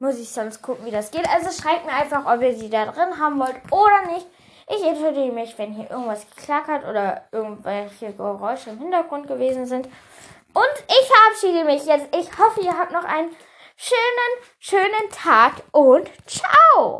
Muss 0.00 0.18
ich 0.18 0.30
sonst 0.30 0.62
gucken, 0.62 0.84
wie 0.86 0.90
das 0.90 1.10
geht. 1.10 1.28
Also 1.28 1.50
schreibt 1.50 1.86
mir 1.86 1.92
einfach, 1.92 2.26
ob 2.26 2.42
ihr 2.42 2.54
sie 2.54 2.70
da 2.70 2.86
drin 2.86 3.18
haben 3.18 3.38
wollt 3.38 3.56
oder 3.70 4.12
nicht. 4.12 4.26
Ich 4.70 4.82
entschuldige 4.84 5.32
mich, 5.32 5.56
wenn 5.58 5.72
hier 5.72 5.90
irgendwas 5.90 6.26
geklackert 6.28 6.84
oder 6.84 7.22
irgendwelche 7.32 8.12
Geräusche 8.12 8.70
im 8.70 8.78
Hintergrund 8.78 9.26
gewesen 9.26 9.66
sind. 9.66 9.86
Und 9.86 10.84
ich 10.88 11.08
verabschiede 11.08 11.64
mich 11.64 11.86
jetzt. 11.86 12.14
Ich 12.14 12.38
hoffe, 12.38 12.60
ihr 12.60 12.76
habt 12.76 12.92
noch 12.92 13.04
einen 13.04 13.30
schönen, 13.76 14.52
schönen 14.58 15.10
Tag 15.10 15.54
und 15.72 16.10
ciao! 16.26 16.96